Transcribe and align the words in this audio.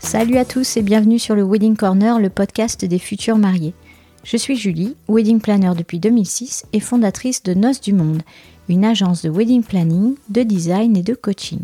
Salut 0.00 0.36
à 0.38 0.44
tous 0.44 0.76
et 0.76 0.82
bienvenue 0.82 1.20
sur 1.20 1.36
le 1.36 1.44
Wedding 1.44 1.76
Corner, 1.76 2.18
le 2.18 2.28
podcast 2.28 2.84
des 2.84 2.98
futurs 2.98 3.38
mariés. 3.38 3.72
Je 4.24 4.36
suis 4.36 4.56
Julie, 4.56 4.96
wedding 5.08 5.40
planner 5.40 5.72
depuis 5.76 6.00
2006 6.00 6.66
et 6.72 6.80
fondatrice 6.80 7.44
de 7.44 7.54
Noces 7.54 7.80
du 7.80 7.92
Monde, 7.92 8.22
une 8.68 8.84
agence 8.84 9.22
de 9.22 9.30
wedding 9.30 9.62
planning, 9.62 10.16
de 10.28 10.42
design 10.42 10.96
et 10.96 11.04
de 11.04 11.14
coaching. 11.14 11.60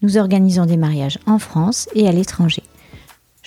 Nous 0.00 0.16
organisons 0.16 0.64
des 0.64 0.78
mariages 0.78 1.18
en 1.26 1.38
France 1.38 1.88
et 1.94 2.08
à 2.08 2.12
l'étranger. 2.12 2.62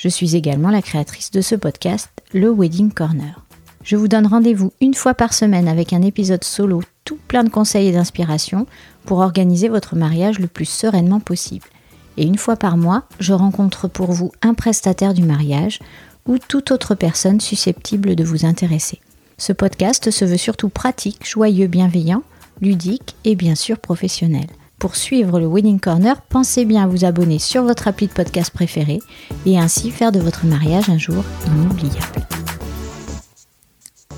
Je 0.06 0.10
suis 0.12 0.36
également 0.36 0.70
la 0.70 0.84
créatrice 0.84 1.32
de 1.32 1.42
ce 1.42 1.56
podcast, 1.56 2.12
le 2.32 2.54
Wedding 2.54 2.92
Corner. 2.92 3.44
Je 3.84 3.96
vous 3.96 4.08
donne 4.08 4.28
rendez-vous 4.28 4.72
une 4.80 4.94
fois 4.94 5.16
par 5.16 5.34
semaine 5.34 5.68
avec 5.68 5.94
un 5.94 6.04
épisode 6.04 6.44
solo 6.44 6.84
tout 7.06 7.18
plein 7.28 7.44
de 7.44 7.50
conseils 7.50 7.88
et 7.88 7.92
d'inspiration 7.92 8.68
pour 9.06 9.18
organiser 9.18 9.68
votre 9.68 9.96
mariage 9.96 10.38
le 10.38 10.46
plus 10.46 10.70
sereinement 10.70 11.20
possible 11.20 11.66
et 12.18 12.24
une 12.24 12.38
fois 12.38 12.56
par 12.56 12.78
mois, 12.78 13.06
je 13.20 13.34
rencontre 13.34 13.88
pour 13.88 14.12
vous 14.12 14.32
un 14.44 14.54
prestataire 14.54 15.16
du 15.16 15.24
mariage 15.24 15.80
ou 16.28 16.38
toute 16.38 16.70
autre 16.70 16.94
personne 16.94 17.42
susceptible 17.42 18.16
de 18.16 18.24
vous 18.24 18.46
intéresser. 18.46 19.02
Ce 19.40 19.54
podcast 19.54 20.12
se 20.12 20.24
veut 20.24 20.38
surtout 20.38 20.70
pratique, 20.70 21.28
joyeux, 21.28 21.66
bienveillant, 21.66 22.22
ludique 22.62 23.16
et 23.24 23.36
bien 23.36 23.56
sûr 23.56 23.80
professionnel. 23.80 24.46
Pour 24.80 24.96
suivre 24.96 25.40
le 25.40 25.48
Wedding 25.48 25.80
Corner, 25.80 26.22
pensez 26.22 26.66
bien 26.66 26.84
à 26.84 26.88
vous 26.88 27.06
abonner 27.06 27.40
sur 27.40 27.64
votre 27.64 27.88
appli 27.88 28.08
de 28.08 28.12
podcast 28.12 28.52
préféré 28.52 29.00
et 29.46 29.58
ainsi 29.58 29.90
faire 29.90 30.12
de 30.12 30.20
votre 30.20 30.46
mariage 30.46 30.90
un 30.90 30.98
jour 30.98 31.24
inoubliable. 31.48 32.28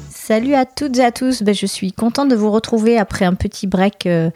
Salut 0.10 0.56
à 0.56 0.66
toutes 0.66 0.98
et 0.98 1.06
à 1.06 1.12
tous, 1.12 1.44
ben, 1.44 1.56
je 1.56 1.66
suis 1.66 1.94
contente 1.94 2.30
de 2.30 2.36
vous 2.36 2.52
retrouver 2.52 2.98
après 2.98 3.24
un 3.24 3.34
petit 3.34 3.68
break, 3.68 4.08
euh, 4.08 4.30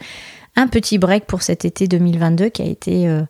un 0.56 0.68
petit 0.68 0.96
break 0.96 1.26
pour 1.26 1.42
cet 1.42 1.64
été 1.64 1.86
2022 1.86 2.48
qui 2.48 2.62
a 2.62 2.66
été 2.66 3.08
euh, 3.08 3.22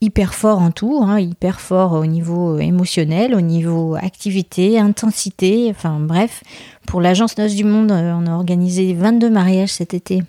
hyper 0.00 0.34
fort 0.34 0.60
en 0.60 0.70
tout, 0.70 1.00
hein, 1.02 1.18
hyper 1.18 1.60
fort 1.60 1.94
au 1.94 2.06
niveau 2.06 2.58
émotionnel, 2.58 3.34
au 3.34 3.40
niveau 3.40 3.96
activité, 3.96 4.78
intensité, 4.78 5.68
enfin 5.70 5.98
bref. 5.98 6.44
Pour 6.86 7.00
l'agence 7.00 7.36
Noces 7.36 7.56
du 7.56 7.64
Monde, 7.64 7.90
euh, 7.90 8.12
on 8.14 8.26
a 8.26 8.32
organisé 8.32 8.92
22 8.94 9.30
mariages 9.30 9.72
cet 9.72 9.94
été. 9.94 10.22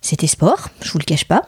C'était 0.00 0.26
sport, 0.26 0.68
je 0.82 0.90
vous 0.92 0.98
le 0.98 1.04
cache 1.04 1.24
pas. 1.24 1.44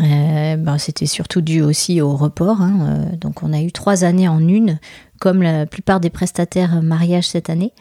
Euh, 0.00 0.56
ben, 0.56 0.76
c'était 0.78 1.06
surtout 1.06 1.40
dû 1.40 1.62
aussi 1.62 2.00
au 2.00 2.14
report. 2.16 2.60
Hein, 2.60 2.78
euh, 2.82 3.16
donc 3.16 3.42
on 3.42 3.52
a 3.52 3.60
eu 3.60 3.72
trois 3.72 4.04
années 4.04 4.28
en 4.28 4.46
une, 4.46 4.78
comme 5.20 5.42
la 5.42 5.66
plupart 5.66 6.00
des 6.00 6.10
prestataires 6.10 6.82
mariage 6.82 7.28
cette 7.28 7.48
année. 7.48 7.72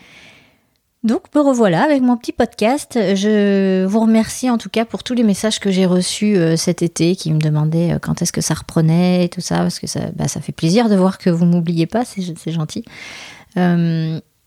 Donc 1.04 1.24
me 1.36 1.42
revoilà 1.42 1.84
avec 1.84 2.02
mon 2.02 2.18
petit 2.18 2.32
podcast. 2.32 2.94
Je 2.96 3.86
vous 3.86 4.00
remercie 4.00 4.50
en 4.50 4.58
tout 4.58 4.70
cas 4.70 4.86
pour 4.86 5.04
tous 5.04 5.14
les 5.14 5.24
messages 5.24 5.60
que 5.60 5.70
j'ai 5.70 5.86
reçus 5.86 6.36
euh, 6.36 6.56
cet 6.56 6.82
été 6.82 7.16
qui 7.16 7.32
me 7.32 7.40
demandaient 7.40 7.98
quand 8.02 8.22
est-ce 8.22 8.32
que 8.32 8.42
ça 8.42 8.56
reprenait 8.56 9.26
et 9.26 9.30
tout 9.30 9.42
ça, 9.42 9.58
parce 9.58 9.80
que 9.80 9.88
ça, 9.88 10.00
ça 10.28 10.42
fait 10.42 10.54
plaisir 10.54 10.90
de 10.90 10.96
voir 10.96 11.18
que 11.18 11.30
vous 11.30 11.46
m'oubliez 11.46 11.86
pas, 11.86 12.06
c'est 12.06 12.52
gentil. 12.52 12.86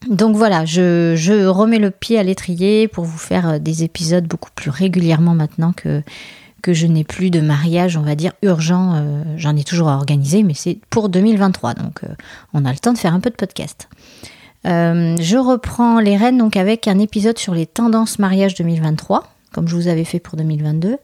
Donc 0.07 0.37
voilà, 0.37 0.65
je, 0.65 1.47
remets 1.47 1.79
le 1.79 1.91
pied 1.91 2.19
à 2.19 2.23
l'étrier 2.23 2.87
pour 2.87 3.05
vous 3.05 3.19
faire 3.19 3.59
des 3.59 3.83
épisodes 3.83 4.27
beaucoup 4.27 4.51
plus 4.55 4.71
régulièrement 4.71 5.35
maintenant 5.35 5.73
que, 5.73 6.03
je 6.67 6.87
n'ai 6.87 7.03
plus 7.03 7.31
de 7.31 7.41
mariage, 7.41 7.97
on 7.97 8.03
va 8.03 8.15
dire, 8.15 8.33
urgent. 8.43 9.03
J'en 9.37 9.57
ai 9.57 9.65
toujours 9.65 9.89
à 9.89 9.97
organiser, 9.97 10.43
mais 10.43 10.55
c'est 10.55 10.79
pour 10.91 11.09
2023, 11.09 11.75
donc 11.75 12.03
on 12.53 12.65
a 12.65 12.73
le 12.73 12.79
temps 12.79 12.93
de 12.93 12.99
faire 12.99 13.15
un 13.15 13.21
peu 13.21 13.31
de 13.31 13.37
podcast. 13.37 13.89
Euh, 14.67 15.17
je 15.21 15.37
reprends 15.37 16.01
les 16.01 16.17
rênes 16.17 16.39
donc 16.39 16.57
avec 16.57 16.89
un 16.89 16.99
épisode 16.99 17.39
sur 17.39 17.55
les 17.55 17.67
tendances 17.67 18.19
mariage 18.19 18.55
2023, 18.55 19.25
comme 19.53 19.69
je 19.69 19.77
vous 19.77 19.89
avais 19.89 20.05
fait 20.05 20.21
pour 20.21 20.37
2022. 20.37 20.97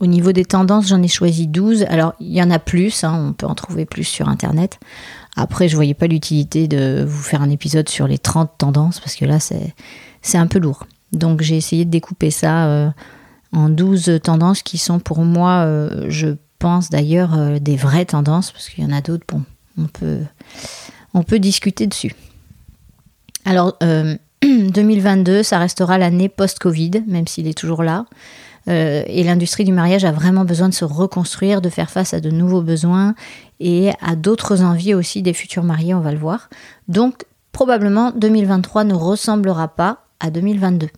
Au 0.00 0.06
niveau 0.06 0.32
des 0.32 0.44
tendances, 0.44 0.88
j'en 0.88 1.02
ai 1.02 1.08
choisi 1.08 1.46
12. 1.46 1.84
Alors, 1.88 2.14
il 2.20 2.32
y 2.32 2.42
en 2.42 2.50
a 2.50 2.58
plus, 2.58 3.04
hein, 3.04 3.28
on 3.28 3.32
peut 3.32 3.46
en 3.46 3.54
trouver 3.54 3.84
plus 3.84 4.04
sur 4.04 4.28
Internet. 4.28 4.78
Après, 5.38 5.68
je 5.68 5.76
voyais 5.76 5.94
pas 5.94 6.08
l'utilité 6.08 6.66
de 6.66 7.04
vous 7.06 7.22
faire 7.22 7.42
un 7.42 7.50
épisode 7.50 7.88
sur 7.88 8.08
les 8.08 8.18
30 8.18 8.50
tendances, 8.58 8.98
parce 8.98 9.14
que 9.14 9.24
là, 9.24 9.38
c'est 9.38 10.38
un 10.38 10.46
peu 10.48 10.58
lourd. 10.58 10.86
Donc, 11.12 11.42
j'ai 11.42 11.56
essayé 11.56 11.84
de 11.84 11.90
découper 11.90 12.32
ça 12.32 12.66
euh, 12.66 12.90
en 13.52 13.68
12 13.68 14.20
tendances 14.22 14.62
qui 14.62 14.78
sont 14.78 14.98
pour 14.98 15.20
moi, 15.20 15.64
euh, 15.64 16.06
je 16.08 16.36
pense 16.58 16.90
d'ailleurs, 16.90 17.60
des 17.60 17.76
vraies 17.76 18.04
tendances, 18.04 18.50
parce 18.50 18.68
qu'il 18.68 18.82
y 18.82 18.86
en 18.86 18.92
a 18.92 19.00
d'autres, 19.00 19.24
bon, 19.28 19.44
on 19.78 19.86
peut, 19.86 20.18
on 21.14 21.22
peut 21.22 21.38
discuter 21.38 21.86
dessus. 21.86 22.16
Alors, 23.44 23.78
2022, 24.42 25.32
euh, 25.32 25.42
ça 25.44 25.58
restera 25.58 25.98
l'année 25.98 26.28
post-Covid, 26.28 27.04
même 27.06 27.28
s'il 27.28 27.46
est 27.46 27.56
toujours 27.56 27.84
là. 27.84 28.06
Euh, 28.68 29.02
et 29.06 29.24
l'industrie 29.24 29.64
du 29.64 29.72
mariage 29.72 30.04
a 30.04 30.12
vraiment 30.12 30.44
besoin 30.44 30.68
de 30.68 30.74
se 30.74 30.84
reconstruire, 30.84 31.62
de 31.62 31.70
faire 31.70 31.90
face 31.90 32.12
à 32.12 32.20
de 32.20 32.30
nouveaux 32.30 32.60
besoins 32.60 33.14
et 33.60 33.90
à 34.00 34.16
d'autres 34.16 34.62
envies 34.62 34.94
aussi 34.94 35.22
des 35.22 35.32
futurs 35.32 35.64
mariés, 35.64 35.94
on 35.94 36.00
va 36.00 36.12
le 36.12 36.18
voir. 36.18 36.48
Donc, 36.86 37.24
probablement, 37.52 38.12
2023 38.12 38.84
ne 38.84 38.94
ressemblera 38.94 39.68
pas 39.68 40.04
à 40.20 40.30
2022. 40.30 40.88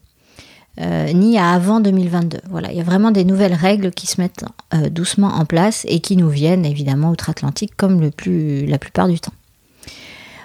Euh, 0.81 1.13
ni 1.13 1.37
à 1.37 1.51
avant 1.51 1.81
2022. 1.81 2.39
Voilà, 2.49 2.71
il 2.71 2.79
y 2.79 2.81
a 2.81 2.85
vraiment 2.85 3.11
des 3.11 3.25
nouvelles 3.25 3.55
règles 3.55 3.91
qui 3.91 4.07
se 4.07 4.21
mettent 4.21 4.45
doucement 4.91 5.29
en 5.29 5.45
place 5.45 5.85
et 5.89 6.01
qui 6.01 6.17
nous 6.17 6.31
viennent 6.31 6.65
évidemment 6.65 7.11
outre-Atlantique 7.11 7.73
comme 7.77 8.01
le 8.01 8.11
plus, 8.11 8.67
la 8.67 8.79
plupart 8.79 9.09
du 9.09 9.19
temps. 9.19 9.33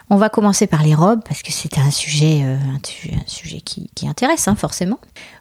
On 0.09 0.17
va 0.17 0.29
commencer 0.29 0.67
par 0.67 0.83
les 0.83 0.93
robes 0.93 1.21
parce 1.27 1.41
que 1.41 1.51
c'est 1.51 1.79
un 1.79 1.89
sujet, 1.89 2.41
euh, 2.43 2.57
un, 2.57 3.27
sujet 3.27 3.59
qui, 3.59 3.89
intéresse 4.07 4.47
hein, 4.47 4.55
forcément. 4.55 4.99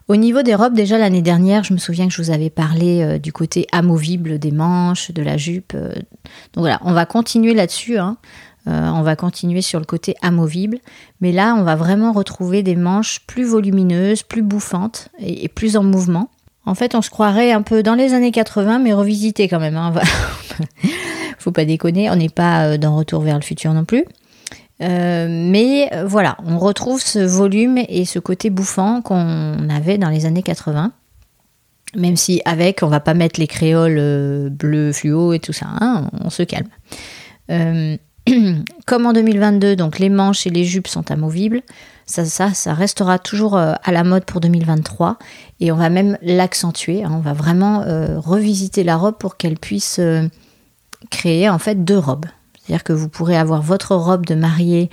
Au 0.09 0.17
niveau 0.17 0.43
des 0.43 0.55
robes, 0.55 0.75
déjà 0.75 0.97
l'année 0.97 1.21
dernière, 1.21 1.65
je 1.65 1.75
me 1.75 1.79
souviens 1.79 2.07
que 2.09 2.15
je 2.15 2.23
vous 2.23 2.31
avais 2.31 2.49
parlé 2.49 3.03
euh, 3.03 3.19
du 3.19 3.31
côté 3.33 3.67
amovible 3.73 4.39
des 4.39 4.53
manches, 4.53 5.11
de 5.11 5.23
la 5.23 5.37
jupe. 5.37 5.73
Euh. 5.75 5.93
donc 6.55 6.63
voilà, 6.63 6.81
on 6.83 6.93
va 6.93 7.05
continuer 7.05 7.53
là-dessus. 7.53 7.99
Hein. 7.99 8.17
on 8.67 9.03
va 9.03 9.17
continuer 9.17 9.61
sur 9.61 9.81
le 9.81 9.85
côté 9.85 10.17
amovible, 10.23 10.79
mais 11.21 11.31
là, 11.31 11.55
on 11.59 11.63
va 11.63 11.77
vraiment 11.77 12.13
retrouver 12.13 12.63
des 12.63 12.77
manches 12.77 13.21
plus 13.27 13.45
volumineuses, 13.45 14.23
plus 14.23 14.43
bouffantes 14.43 15.11
et, 15.19 15.49
plus 15.49 15.77
en 15.77 15.83
mouvement. 15.83 16.31
En 16.65 16.75
fait, 16.75 16.95
on 16.95 17.03
se 17.03 17.11
croirait 17.11 17.53
un 17.53 17.61
peu 17.61 17.83
dans 17.83 17.95
les 17.95 18.15
années 18.15 18.33
80, 18.33 18.79
mais 18.79 18.95
revisité 18.95 19.47
quand 19.49 19.61
même. 19.61 19.77
Hein. 19.77 19.93
Faut 21.39 21.53
pas 21.53 21.67
déconner, 21.67 22.09
on 22.09 22.17
n'est 22.17 22.31
pas 22.31 22.79
dans 22.79 22.97
Retour 22.97 23.21
vers 23.21 23.37
le 23.37 23.43
futur 23.43 23.75
non 23.75 23.85
plus. 23.85 24.07
Euh, 24.83 25.29
mais 25.31 25.89
euh, 25.93 26.05
voilà, 26.07 26.37
on 26.45 26.59
retrouve 26.59 27.01
ce 27.01 27.21
volume 27.21 27.79
et 27.89 28.05
ce 28.05 28.19
côté 28.19 28.51
bouffant 28.51 29.03
qu'on 29.03 29.69
avait 29.69 29.99
dans 29.99 30.11
les 30.11 30.27
années 30.27 30.43
80. 30.43 30.93
Même 31.97 32.17
si 32.17 32.43
avec, 32.45 32.83
on 32.83 32.89
va 32.89 32.99
pas 32.99 33.15
mettre 33.15 33.39
les 33.39 33.47
créoles 33.47 33.99
euh, 33.99 34.49
bleu 34.51 34.93
fluo 34.93 35.33
et 35.33 35.39
tout 35.39 35.53
ça, 35.53 35.67
hein, 35.81 36.11
on 36.21 36.31
se 36.31 36.43
calme. 36.43 36.69
comme 38.87 39.07
en 39.07 39.13
2022, 39.13 39.77
donc 39.77 39.99
les 39.99 40.09
manches 40.09 40.47
et 40.47 40.51
les 40.51 40.65
jupes 40.65 40.89
sont 40.89 41.11
amovibles. 41.11 41.63
Ça, 42.07 42.25
ça, 42.25 42.75
restera 42.75 43.19
toujours 43.19 43.57
à 43.57 43.93
la 43.93 44.05
mode 44.05 44.25
pour 44.25 44.41
2023 44.41 45.19
et 45.61 45.73
on 45.73 45.77
va 45.77 45.89
même 45.89 46.19
l'accentuer. 46.21 47.05
Hein. 47.05 47.13
on 47.15 47.21
va 47.21 47.33
vraiment 47.33 47.85
revisiter 48.19 48.83
la 48.83 48.97
robe 48.97 49.17
pour 49.19 49.37
qu'elle 49.37 49.59
puisse 49.59 50.01
créer 51.11 51.49
en 51.49 51.59
fait 51.59 51.85
deux 51.85 51.99
robes. 51.99 52.27
C'est-à-dire 52.65 52.85
que 52.85 52.93
vous 52.93 53.09
pourrez 53.09 53.37
avoir 53.37 53.63
votre 53.63 53.95
robe 53.95 54.27
de 54.27 54.35
mariée 54.35 54.91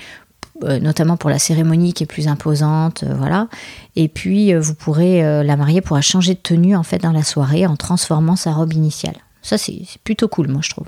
euh, 0.64 0.80
notamment 0.80 1.18
pour 1.18 1.30
la 1.30 1.40
cérémonie 1.40 1.94
qui 1.94 2.04
est 2.04 2.08
plus 2.08 2.28
imposante, 2.28 3.04
euh, 3.04 3.16
voilà. 3.16 3.48
Et 3.96 4.08
puis 4.08 4.54
euh, 4.54 4.60
vous 4.60 4.76
pourrez, 4.76 5.22
la 5.44 5.58
mariée 5.58 5.82
pourra 5.82 6.02
changer 6.02 6.36
de 6.36 6.40
tenue 6.40 6.76
en 6.76 6.84
fait 6.84 7.00
dans 7.00 7.12
la 7.12 7.24
soirée 7.24 7.66
en 7.66 7.76
transformant 7.76 8.36
sa 8.36 8.52
robe 8.52 8.74
initiale. 8.74 9.16
Ça 9.42 9.58
c'est 9.58 9.82
plutôt 10.04 10.28
cool, 10.28 10.50
moi 10.50 10.62
je 10.64 10.70
trouve. 10.70 10.86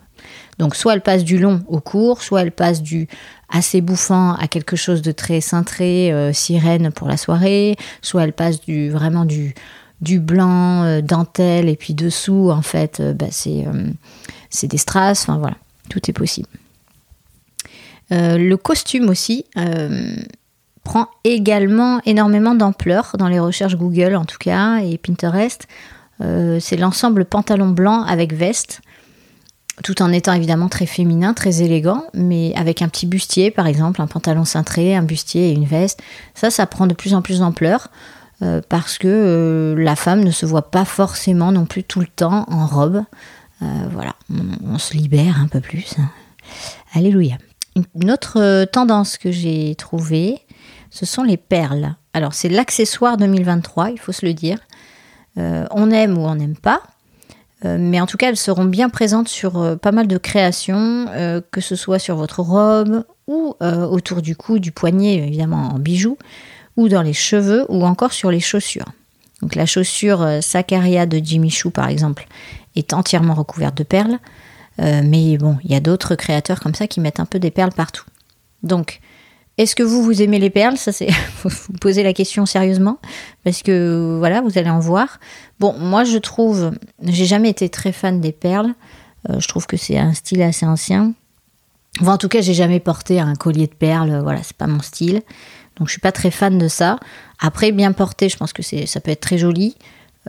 Donc 0.59 0.75
soit 0.75 0.93
elle 0.93 1.01
passe 1.01 1.23
du 1.23 1.39
long 1.39 1.63
au 1.67 1.79
court, 1.79 2.21
soit 2.21 2.41
elle 2.43 2.51
passe 2.51 2.83
du 2.83 3.07
assez 3.49 3.81
bouffant 3.81 4.35
à 4.35 4.47
quelque 4.47 4.75
chose 4.75 5.01
de 5.01 5.11
très 5.11 5.41
cintré, 5.41 6.31
sirène 6.33 6.91
pour 6.91 7.07
la 7.07 7.17
soirée, 7.17 7.75
soit 8.03 8.23
elle 8.23 8.33
passe 8.33 8.61
du 8.61 8.91
vraiment 8.91 9.25
du 9.25 10.19
blanc, 10.19 11.01
dentelle 11.01 11.67
et 11.67 11.75
puis 11.75 11.95
dessous 11.95 12.51
en 12.51 12.61
fait, 12.61 13.01
bah, 13.01 13.27
c'est 13.31 13.65
c'est 14.51 14.67
des 14.67 14.77
strass. 14.77 15.23
Enfin 15.23 15.39
voilà, 15.39 15.55
tout 15.89 15.99
est 16.07 16.13
possible. 16.13 16.49
Euh, 18.11 18.37
le 18.37 18.57
costume 18.57 19.09
aussi 19.09 19.45
euh, 19.57 20.15
prend 20.83 21.07
également 21.23 22.01
énormément 22.05 22.55
d'ampleur 22.55 23.15
dans 23.17 23.27
les 23.27 23.39
recherches 23.39 23.75
Google 23.75 24.15
en 24.15 24.25
tout 24.25 24.37
cas 24.39 24.79
et 24.79 24.97
Pinterest. 24.97 25.67
Euh, 26.21 26.59
c'est 26.59 26.77
l'ensemble 26.77 27.25
pantalon 27.25 27.69
blanc 27.69 28.03
avec 28.03 28.33
veste, 28.33 28.81
tout 29.83 30.01
en 30.01 30.11
étant 30.11 30.33
évidemment 30.33 30.69
très 30.69 30.85
féminin, 30.85 31.33
très 31.33 31.63
élégant, 31.63 32.03
mais 32.13 32.53
avec 32.55 32.81
un 32.81 32.89
petit 32.89 33.05
bustier 33.05 33.51
par 33.51 33.67
exemple, 33.67 34.01
un 34.01 34.07
pantalon 34.07 34.45
cintré, 34.45 34.95
un 34.95 35.03
bustier 35.03 35.49
et 35.49 35.53
une 35.53 35.65
veste. 35.65 36.01
Ça, 36.35 36.49
ça 36.49 36.67
prend 36.67 36.87
de 36.87 36.93
plus 36.93 37.13
en 37.13 37.21
plus 37.21 37.39
d'ampleur 37.39 37.89
parce 38.67 38.97
que 38.97 39.73
la 39.77 39.95
femme 39.95 40.21
ne 40.21 40.31
se 40.31 40.45
voit 40.45 40.69
pas 40.69 40.83
forcément 40.83 41.53
non 41.53 41.65
plus 41.65 41.85
tout 41.85 42.01
le 42.01 42.07
temps 42.07 42.45
en 42.49 42.67
robe. 42.67 43.03
voilà, 43.61 44.15
on, 44.29 44.73
on, 44.73 44.77
se 44.77 44.97
libère 44.97 45.39
un 45.39 45.47
peu 45.47 45.61
plus. 45.61 45.95
Alléluia. 46.93 47.37
Une 47.75 48.11
autre 48.11 48.65
tendance 48.65 49.17
que 49.17 49.31
j'ai 49.31 49.75
trouvée, 49.75 50.39
ce 50.91 51.05
sont 51.05 51.23
les 51.23 51.37
perles. 51.37 51.95
Alors 52.13 52.33
c'est 52.33 52.49
l'accessoire 52.49 53.17
2023, 53.17 53.91
il 53.91 53.99
faut 53.99 54.11
se 54.11 54.25
le 54.25 54.33
dire. 54.33 54.59
on 55.37 55.91
aime 55.91 56.17
ou 56.17 56.21
on 56.21 56.35
n'aime 56.35 56.55
pas, 56.55 56.81
mais 57.63 57.99
en 58.01 58.05
tout 58.05 58.17
cas 58.17 58.29
elles 58.29 58.37
seront 58.37 58.65
bien 58.65 58.89
présentes 58.89 59.27
sur 59.27 59.79
pas 59.79 59.91
mal 59.91 60.07
de 60.07 60.17
créations, 60.17 61.07
que 61.51 61.61
ce 61.61 61.75
soit 61.75 61.99
sur 61.99 62.15
votre 62.15 62.41
robe 62.41 63.05
ou 63.27 63.55
autour 63.59 64.21
du 64.21 64.35
cou, 64.35 64.59
du 64.59 64.71
poignet, 64.71 65.15
évidemment 65.15 65.69
en 65.73 65.79
bijoux, 65.79 66.17
ou 66.77 66.89
dans 66.89 67.01
les 67.01 67.13
cheveux, 67.13 67.65
ou 67.69 67.85
encore 67.85 68.13
sur 68.13 68.31
les 68.31 68.39
chaussures. 68.39 68.91
Donc 69.41 69.55
la 69.55 69.65
chaussure 69.65 70.39
Saccaria 70.41 71.05
de 71.05 71.19
Jimmy 71.23 71.49
Choo 71.49 71.69
par 71.69 71.87
exemple 71.87 72.27
est 72.75 72.93
entièrement 72.93 73.33
recouverte 73.33 73.77
de 73.77 73.83
perles. 73.83 74.19
Euh, 74.81 75.01
mais 75.03 75.37
bon, 75.37 75.57
il 75.63 75.71
y 75.71 75.75
a 75.75 75.79
d'autres 75.79 76.15
créateurs 76.15 76.59
comme 76.59 76.73
ça 76.73 76.87
qui 76.87 76.99
mettent 76.99 77.19
un 77.19 77.25
peu 77.25 77.39
des 77.39 77.51
perles 77.51 77.73
partout. 77.73 78.05
Donc, 78.63 79.01
est-ce 79.57 79.75
que 79.75 79.83
vous, 79.83 80.03
vous 80.03 80.21
aimez 80.21 80.39
les 80.39 80.49
perles? 80.49 80.77
Ça, 80.77 80.91
c'est. 80.91 81.09
vous 81.43 81.73
posez 81.79 82.03
la 82.03 82.13
question 82.13 82.45
sérieusement. 82.45 82.97
Parce 83.43 83.61
que, 83.61 84.15
voilà, 84.17 84.41
vous 84.41 84.57
allez 84.57 84.69
en 84.69 84.79
voir. 84.79 85.19
Bon, 85.59 85.73
moi, 85.77 86.03
je 86.03 86.17
trouve. 86.17 86.71
J'ai 87.03 87.25
jamais 87.25 87.49
été 87.49 87.69
très 87.69 87.91
fan 87.91 88.19
des 88.19 88.31
perles. 88.31 88.73
Euh, 89.29 89.39
je 89.39 89.47
trouve 89.47 89.67
que 89.67 89.77
c'est 89.77 89.97
un 89.97 90.13
style 90.13 90.41
assez 90.41 90.65
ancien. 90.65 91.13
Enfin, 92.01 92.13
en 92.13 92.17
tout 92.17 92.29
cas, 92.29 92.41
j'ai 92.41 92.55
jamais 92.55 92.79
porté 92.79 93.19
un 93.19 93.35
collier 93.35 93.67
de 93.67 93.75
perles. 93.75 94.21
Voilà, 94.23 94.41
c'est 94.41 94.57
pas 94.57 94.67
mon 94.67 94.81
style. 94.81 95.21
Donc, 95.77 95.87
je 95.87 95.91
suis 95.91 96.01
pas 96.01 96.11
très 96.11 96.31
fan 96.31 96.57
de 96.57 96.67
ça. 96.67 96.99
Après, 97.39 97.71
bien 97.71 97.93
porté, 97.93 98.29
je 98.29 98.37
pense 98.37 98.53
que 98.53 98.63
ça 98.63 98.99
peut 98.99 99.11
être 99.11 99.21
très 99.21 99.37
joli. 99.37 99.75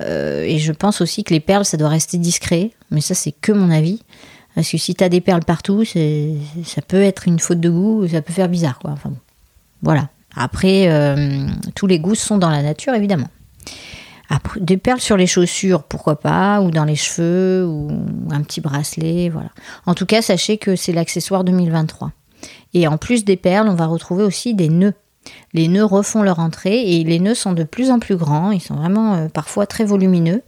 Euh, 0.01 0.43
et 0.43 0.59
je 0.59 0.73
pense 0.73 1.01
aussi 1.01 1.25
que 1.25 1.33
les 1.33 1.41
perles, 1.41 1.65
ça 1.65 1.77
doit 1.77 1.89
rester 1.89 2.19
discret. 2.19 2.71
Mais 2.91 3.01
ça, 3.01 3.15
c'est 3.15 3.33
que 3.33 3.53
mon 3.53 3.71
avis. 3.71 4.03
Parce 4.55 4.71
que 4.71 4.79
si 4.79 4.95
tu 4.95 5.03
as 5.03 5.09
des 5.09 5.21
perles 5.21 5.45
partout, 5.45 5.85
ça 5.85 6.83
peut 6.87 7.03
être 7.03 7.27
une 7.27 7.41
faute 7.41 7.61
de 7.61 7.71
goût, 7.71 8.07
ça 8.07 8.23
peut 8.23 8.33
faire 8.33 8.49
bizarre. 8.49 8.79
Quoi. 8.79 8.93
Enfin, 8.93 9.13
voilà. 9.83 10.09
Après, 10.37 10.89
euh, 10.89 11.47
tous 11.75 11.87
les 11.87 11.99
goûts 11.99 12.15
sont 12.15 12.39
dans 12.39 12.51
la 12.51 12.63
nature, 12.63 12.95
évidemment. 12.95 13.29
Après, 14.31 14.61
des 14.61 14.77
perles 14.77 15.01
sur 15.01 15.17
les 15.17 15.27
chaussures, 15.27 15.83
pourquoi 15.83 16.19
pas, 16.19 16.61
ou 16.61 16.71
dans 16.71 16.85
les 16.85 16.97
cheveux, 16.97 17.67
ou 17.67 17.89
un 18.31 18.43
petit 18.43 18.61
bracelet, 18.61 19.29
voilà. 19.29 19.51
En 19.87 19.95
tout 19.95 20.07
cas, 20.07 20.23
sachez 20.23 20.57
que 20.57 20.77
c'est 20.77 20.93
l'accessoire 20.93 21.45
2023. 21.45 22.13
Et 22.73 22.89
en 22.89 22.97
plus 22.97 23.25
des 23.25 23.37
perles, 23.37 23.69
on 23.69 23.75
va 23.75 23.87
retrouver 23.87 24.25
aussi 24.25 24.55
des 24.55 24.69
nœuds. 24.69 24.95
Les 25.55 25.69
nœuds 25.69 25.85
refont 25.85 26.23
leur 26.23 26.41
entrée 26.41 26.97
et 26.97 27.05
les 27.05 27.21
nœuds 27.21 27.37
sont 27.37 27.53
de 27.53 27.63
plus 27.63 27.91
en 27.93 28.01
plus 28.01 28.17
grands, 28.17 28.51
ils 28.51 28.61
sont 28.61 28.75
vraiment 28.75 29.15
euh, 29.15 29.29
parfois 29.29 29.67
très 29.67 29.85
volumineux. 29.85 30.43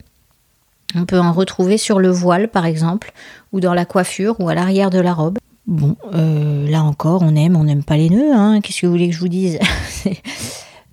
On 0.95 1.05
peut 1.05 1.19
en 1.19 1.31
retrouver 1.31 1.77
sur 1.77 1.99
le 1.99 2.09
voile 2.09 2.49
par 2.49 2.65
exemple, 2.65 3.13
ou 3.53 3.61
dans 3.61 3.73
la 3.73 3.85
coiffure, 3.85 4.39
ou 4.39 4.49
à 4.49 4.55
l'arrière 4.55 4.89
de 4.89 4.99
la 4.99 5.13
robe. 5.13 5.37
Bon, 5.65 5.95
euh, 6.13 6.69
là 6.69 6.83
encore, 6.83 7.21
on 7.23 7.35
aime, 7.35 7.55
on 7.55 7.63
n'aime 7.63 7.83
pas 7.83 7.97
les 7.97 8.09
nœuds, 8.09 8.33
hein. 8.33 8.59
qu'est-ce 8.61 8.81
que 8.81 8.85
vous 8.85 8.91
voulez 8.91 9.07
que 9.07 9.15
je 9.15 9.19
vous 9.19 9.29
dise? 9.29 9.59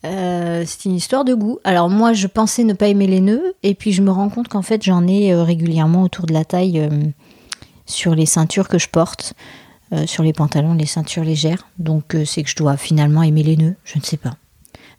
Euh, 0.07 0.65
C'est 0.67 0.85
une 0.85 0.97
histoire 0.97 1.25
de 1.25 1.33
goût. 1.33 1.61
Alors 1.65 1.89
moi, 1.89 2.13
je 2.13 2.27
pensais 2.27 2.63
ne 2.63 2.75
pas 2.75 2.89
aimer 2.89 3.07
les 3.07 3.23
nœuds, 3.23 3.55
et 3.63 3.75
puis 3.75 3.91
je 3.91 4.03
me 4.03 4.11
rends 4.11 4.29
compte 4.29 4.49
qu'en 4.49 4.61
fait, 4.61 4.85
j'en 4.85 5.07
ai 5.07 5.35
régulièrement 5.35 6.03
autour 6.03 6.27
de 6.27 6.35
la 6.35 6.45
taille 6.45 6.87
sur 7.87 8.15
les 8.15 8.27
ceintures 8.27 8.69
que 8.69 8.79
je 8.79 8.91
porte. 8.91 9.33
Euh, 9.93 10.07
sur 10.07 10.23
les 10.23 10.33
pantalons, 10.33 10.75
les 10.75 10.87
ceintures 10.87 11.25
légères. 11.25 11.67
Donc 11.79 12.15
euh, 12.15 12.25
c'est 12.25 12.43
que 12.43 12.49
je 12.49 12.57
dois 12.57 12.77
finalement 12.77 13.23
aimer 13.23 13.43
les 13.43 13.57
nœuds, 13.57 13.75
je 13.85 13.99
ne 13.99 14.03
sais 14.03 14.17
pas. 14.17 14.37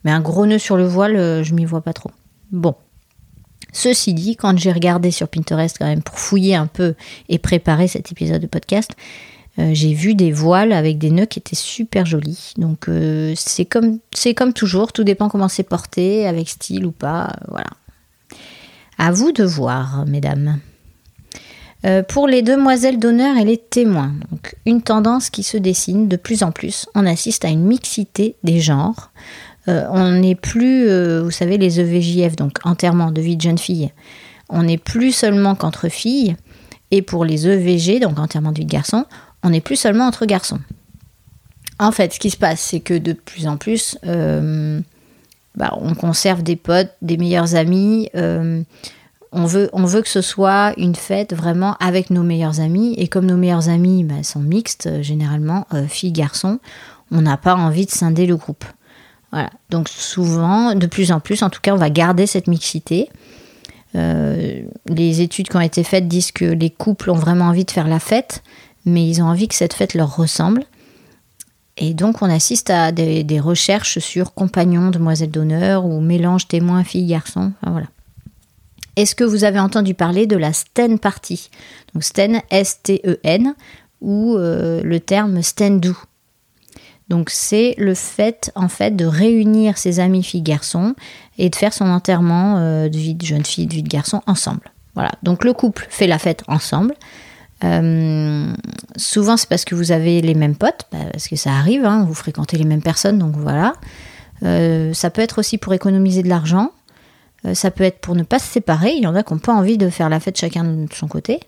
Mais 0.04 0.12
un 0.12 0.22
gros 0.22 0.46
nœud 0.46 0.60
sur 0.60 0.78
le 0.78 0.86
voile, 0.86 1.16
euh, 1.16 1.44
je 1.44 1.56
m'y 1.56 1.66
vois 1.66 1.82
pas 1.82 1.94
trop. 1.94 2.12
Bon. 2.52 2.76
Ceci 3.74 4.14
dit, 4.14 4.36
quand 4.36 4.58
j'ai 4.58 4.72
regardé 4.72 5.12
sur 5.12 5.28
Pinterest 5.28 5.78
quand 5.78 5.88
même 5.88 6.04
pour 6.04 6.20
fouiller 6.20 6.56
un 6.56 6.68
peu 6.68 6.94
et 7.28 7.40
préparer 7.40 7.88
cet 7.88 8.12
épisode 8.12 8.42
de 8.42 8.48
podcast, 8.48 8.92
j'ai 9.58 9.94
vu 9.94 10.16
des 10.16 10.32
voiles 10.32 10.72
avec 10.72 10.98
des 10.98 11.12
nœuds 11.12 11.26
qui 11.26 11.40
étaient 11.40 11.56
super 11.56 12.06
jolis. 12.06 12.54
Donc 12.58 12.90
c'est 13.36 13.66
comme 13.66 14.00
c'est 14.14 14.34
comme 14.34 14.54
toujours, 14.54 14.94
tout 14.94 15.04
dépend 15.04 15.28
comment 15.28 15.50
c'est 15.50 15.64
porté, 15.64 16.26
avec 16.26 16.48
style 16.48 16.86
ou 16.86 16.92
pas, 16.92 17.36
voilà. 17.50 17.68
À 18.98 19.12
vous 19.12 19.34
de 19.34 19.44
voir, 19.44 20.06
mesdames. 20.06 20.60
Euh, 21.86 22.02
pour 22.02 22.28
les 22.28 22.42
demoiselles 22.42 22.98
d'honneur 22.98 23.38
et 23.38 23.44
les 23.44 23.58
témoins, 23.58 24.14
donc 24.32 24.56
une 24.66 24.82
tendance 24.82 25.30
qui 25.30 25.44
se 25.44 25.58
dessine 25.58 26.08
de 26.08 26.16
plus 26.16 26.42
en 26.42 26.52
plus. 26.52 26.88
On 26.96 27.06
assiste 27.06 27.46
à 27.46 27.50
une 27.50 27.64
mixité 27.64 28.36
des 28.44 28.60
genres. 28.60 29.12
Euh, 29.68 29.86
on 29.92 30.12
n'est 30.12 30.36
plus, 30.36 30.88
euh, 30.88 31.22
vous 31.24 31.32
savez, 31.32 31.60
les 31.60 31.80
EVJF, 31.80 32.36
donc 32.36 32.58
enterrement 32.64 33.12
de 33.12 33.22
vie 33.22 33.38
de 33.38 33.42
jeune 33.42 33.60
fille. 33.60 33.92
On 34.50 34.64
n'est 34.64 34.80
plus 34.80 35.12
seulement 35.12 35.54
qu'entre 35.54 35.90
filles. 35.90 36.36
Et 36.90 37.04
pour 37.04 37.24
les 37.24 37.48
EVG, 37.48 38.00
donc 38.00 38.18
enterrement 38.18 38.52
de 38.52 38.60
vie 38.60 38.66
de 38.66 38.72
garçon, 38.72 39.06
on 39.44 39.52
n'est 39.52 39.62
plus 39.62 39.76
seulement 39.76 40.06
entre 40.06 40.26
garçons. 40.26 40.60
En 41.78 41.92
fait, 41.92 42.14
ce 42.14 42.20
qui 42.20 42.32
se 42.32 42.38
passe, 42.38 42.62
c'est 42.62 42.80
que 42.80 42.98
de 42.98 43.14
plus 43.14 43.48
en 43.48 43.58
plus, 43.58 43.98
bah, 44.04 45.78
on 45.80 45.94
conserve 45.94 46.42
des 46.42 46.56
potes, 46.56 46.92
des 47.02 47.18
meilleurs 47.18 47.56
amis 47.56 48.10
on 49.32 49.46
veut, 49.46 49.70
on 49.74 49.86
veut 49.86 50.02
que 50.02 50.10
ce 50.10 50.22
soit 50.22 50.74
une 50.78 50.96
fête 50.96 51.34
vraiment 51.34 51.76
avec 51.80 52.10
nos 52.10 52.24
meilleurs 52.24 52.60
amis. 52.60 52.94
Et 52.98 53.08
comme 53.08 53.26
nos 53.26 53.38
meilleurs 53.38 53.70
amis 53.70 54.04
bah, 54.04 54.24
sont 54.24 54.40
mixtes, 54.40 54.88
euh, 54.88 55.02
généralement, 55.02 55.68
euh, 55.74 55.88
filles, 55.88 56.12
garçons, 56.12 56.60
on 57.12 57.22
n'a 57.22 57.38
pas 57.38 57.56
envie 57.56 57.86
de 57.86 57.92
scinder 57.92 58.26
le 58.26 58.36
groupe. 58.38 58.66
Voilà. 59.32 59.50
Donc 59.70 59.90
souvent, 59.90 60.76
de 60.76 60.88
plus 60.88 61.12
en 61.12 61.20
plus, 61.20 61.44
en 61.44 61.50
tout 61.50 61.60
cas, 61.62 61.74
on 61.74 61.78
va 61.78 61.90
garder 61.90 62.28
cette 62.28 62.48
mixité. 62.48 63.10
Euh, 63.96 64.62
les 64.88 65.22
études 65.22 65.50
qui 65.50 65.56
ont 65.58 65.62
été 65.62 65.84
faites 65.84 66.08
disent 66.08 66.32
que 66.32 66.46
les 66.46 66.70
couples 66.70 67.10
ont 67.10 67.16
vraiment 67.16 67.46
envie 67.46 67.66
de 67.66 67.72
faire 67.72 67.88
la 67.88 68.00
fête, 68.00 68.44
mais 68.86 69.08
ils 69.08 69.22
ont 69.22 69.26
envie 69.26 69.48
que 69.48 69.56
cette 69.56 69.74
fête 69.74 69.94
leur 69.94 70.16
ressemble. 70.16 70.64
Et 71.78 71.94
donc 71.94 72.22
on 72.22 72.30
assiste 72.30 72.70
à 72.70 72.92
des, 72.92 73.40
recherches 73.40 74.00
sur 74.00 74.34
compagnons, 74.34 74.92
demoiselles 74.92 75.32
d'honneur 75.32 75.86
ou 75.86 76.00
mélange 76.00 76.48
témoins, 76.48 76.84
filles, 76.84 77.08
garçons. 77.08 77.52
Enfin, 77.62 77.72
voilà. 77.72 77.88
Est-ce 78.96 79.16
que 79.16 79.24
vous 79.24 79.44
avez 79.44 79.60
entendu 79.60 79.94
parler 79.94 80.28
de 80.28 80.38
la 80.38 80.54
Sten 80.54 81.00
Party? 81.00 81.50
Donc 81.94 82.04
Sten, 82.04 82.42
S-T-E-N, 82.50 83.56
ou 84.02 84.36
euh, 84.38 84.82
le 84.84 85.00
terme 85.00 85.42
Stendu. 85.42 85.94
Donc 87.10 87.30
c'est 87.30 87.76
le 87.78 87.94
fait 87.94 88.52
en 88.56 88.68
fait 88.68 88.96
de 88.96 89.06
réunir 89.06 89.78
ses 89.78 90.00
amis 90.00 90.24
filles 90.24 90.42
garçons 90.42 90.96
et 91.38 91.50
de 91.50 91.56
faire 91.56 91.74
son 91.74 91.86
enterrement 91.86 92.58
euh, 92.58 92.90
de 92.90 92.98
vie 92.98 93.14
de 93.14 93.26
jeune 93.26 93.46
fille, 93.46 93.68
de 93.68 93.74
vie 93.74 93.84
de 93.84 93.90
garçon 93.90 94.22
ensemble. 94.26 94.72
Voilà. 94.96 95.12
Donc 95.24 95.44
le 95.44 95.54
couple 95.54 95.86
fait 95.90 96.08
la 96.08 96.18
fête 96.18 96.44
ensemble. 96.48 96.96
Euh, 97.64 98.54
souvent 98.96 99.38
c'est 99.38 99.48
parce 99.48 99.66
que 99.66 99.76
vous 99.76 99.92
avez 99.92 100.22
les 100.22 100.34
mêmes 100.34 100.56
potes, 100.56 100.86
bah, 100.92 101.00
parce 101.12 101.28
que 101.28 101.36
ça 101.36 101.52
arrive, 101.52 101.86
hein, 101.86 102.06
vous 102.08 102.14
fréquentez 102.14 102.58
les 102.58 102.66
mêmes 102.66 102.82
personnes, 102.82 103.18
donc 103.18 103.36
voilà. 103.38 103.74
ça 104.42 105.10
peut 105.10 105.22
être 105.22 105.40
aussi 105.40 105.58
pour 105.58 105.74
économiser 105.74 106.22
de 106.22 106.30
l'argent. 106.30 106.72
Euh, 107.46 107.54
ça 107.54 107.72
peut 107.72 107.84
être 107.84 108.00
pour 108.00 108.16
ne 108.16 108.24
pas 108.24 108.40
se 108.40 108.48
séparer. 108.48 108.94
Il 108.96 109.04
y 109.04 109.08
en 109.08 109.16
a 109.16 109.24
qui 109.24 109.34
n'ont 109.34 109.40
pas 109.40 109.54
envie 109.54 109.78
de 109.78 109.90
faire 109.90 110.10
la 110.10 110.20
fête 110.20 110.38
chacun 110.38 110.64
de 110.64 110.94
son 110.94 111.08
côté. 111.08 111.40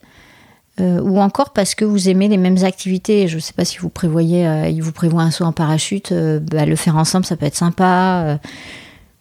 Euh, 0.80 1.02
ou 1.02 1.20
encore 1.20 1.54
parce 1.54 1.74
que 1.74 1.86
vous 1.86 2.08
aimez 2.08 2.28
les 2.28 2.38
mêmes 2.38 2.64
activités. 2.64 3.28
Je 3.28 3.36
ne 3.36 3.42
sais 3.42 3.54
pas 3.54 3.66
si 3.66 3.80
vous 3.80 3.90
prévoyez, 3.90 4.48
euh, 4.48 4.68
il 4.70 4.82
vous 4.84 4.92
prévoit 4.92 5.24
un 5.24 5.32
saut 5.32 5.46
en 5.46 5.54
parachute, 5.54 6.14
bah, 6.14 6.66
le 6.66 6.76
faire 6.76 6.98
ensemble, 6.98 7.26
ça 7.26 7.36
peut 7.36 7.46
être 7.46 7.56
sympa. 7.56 8.40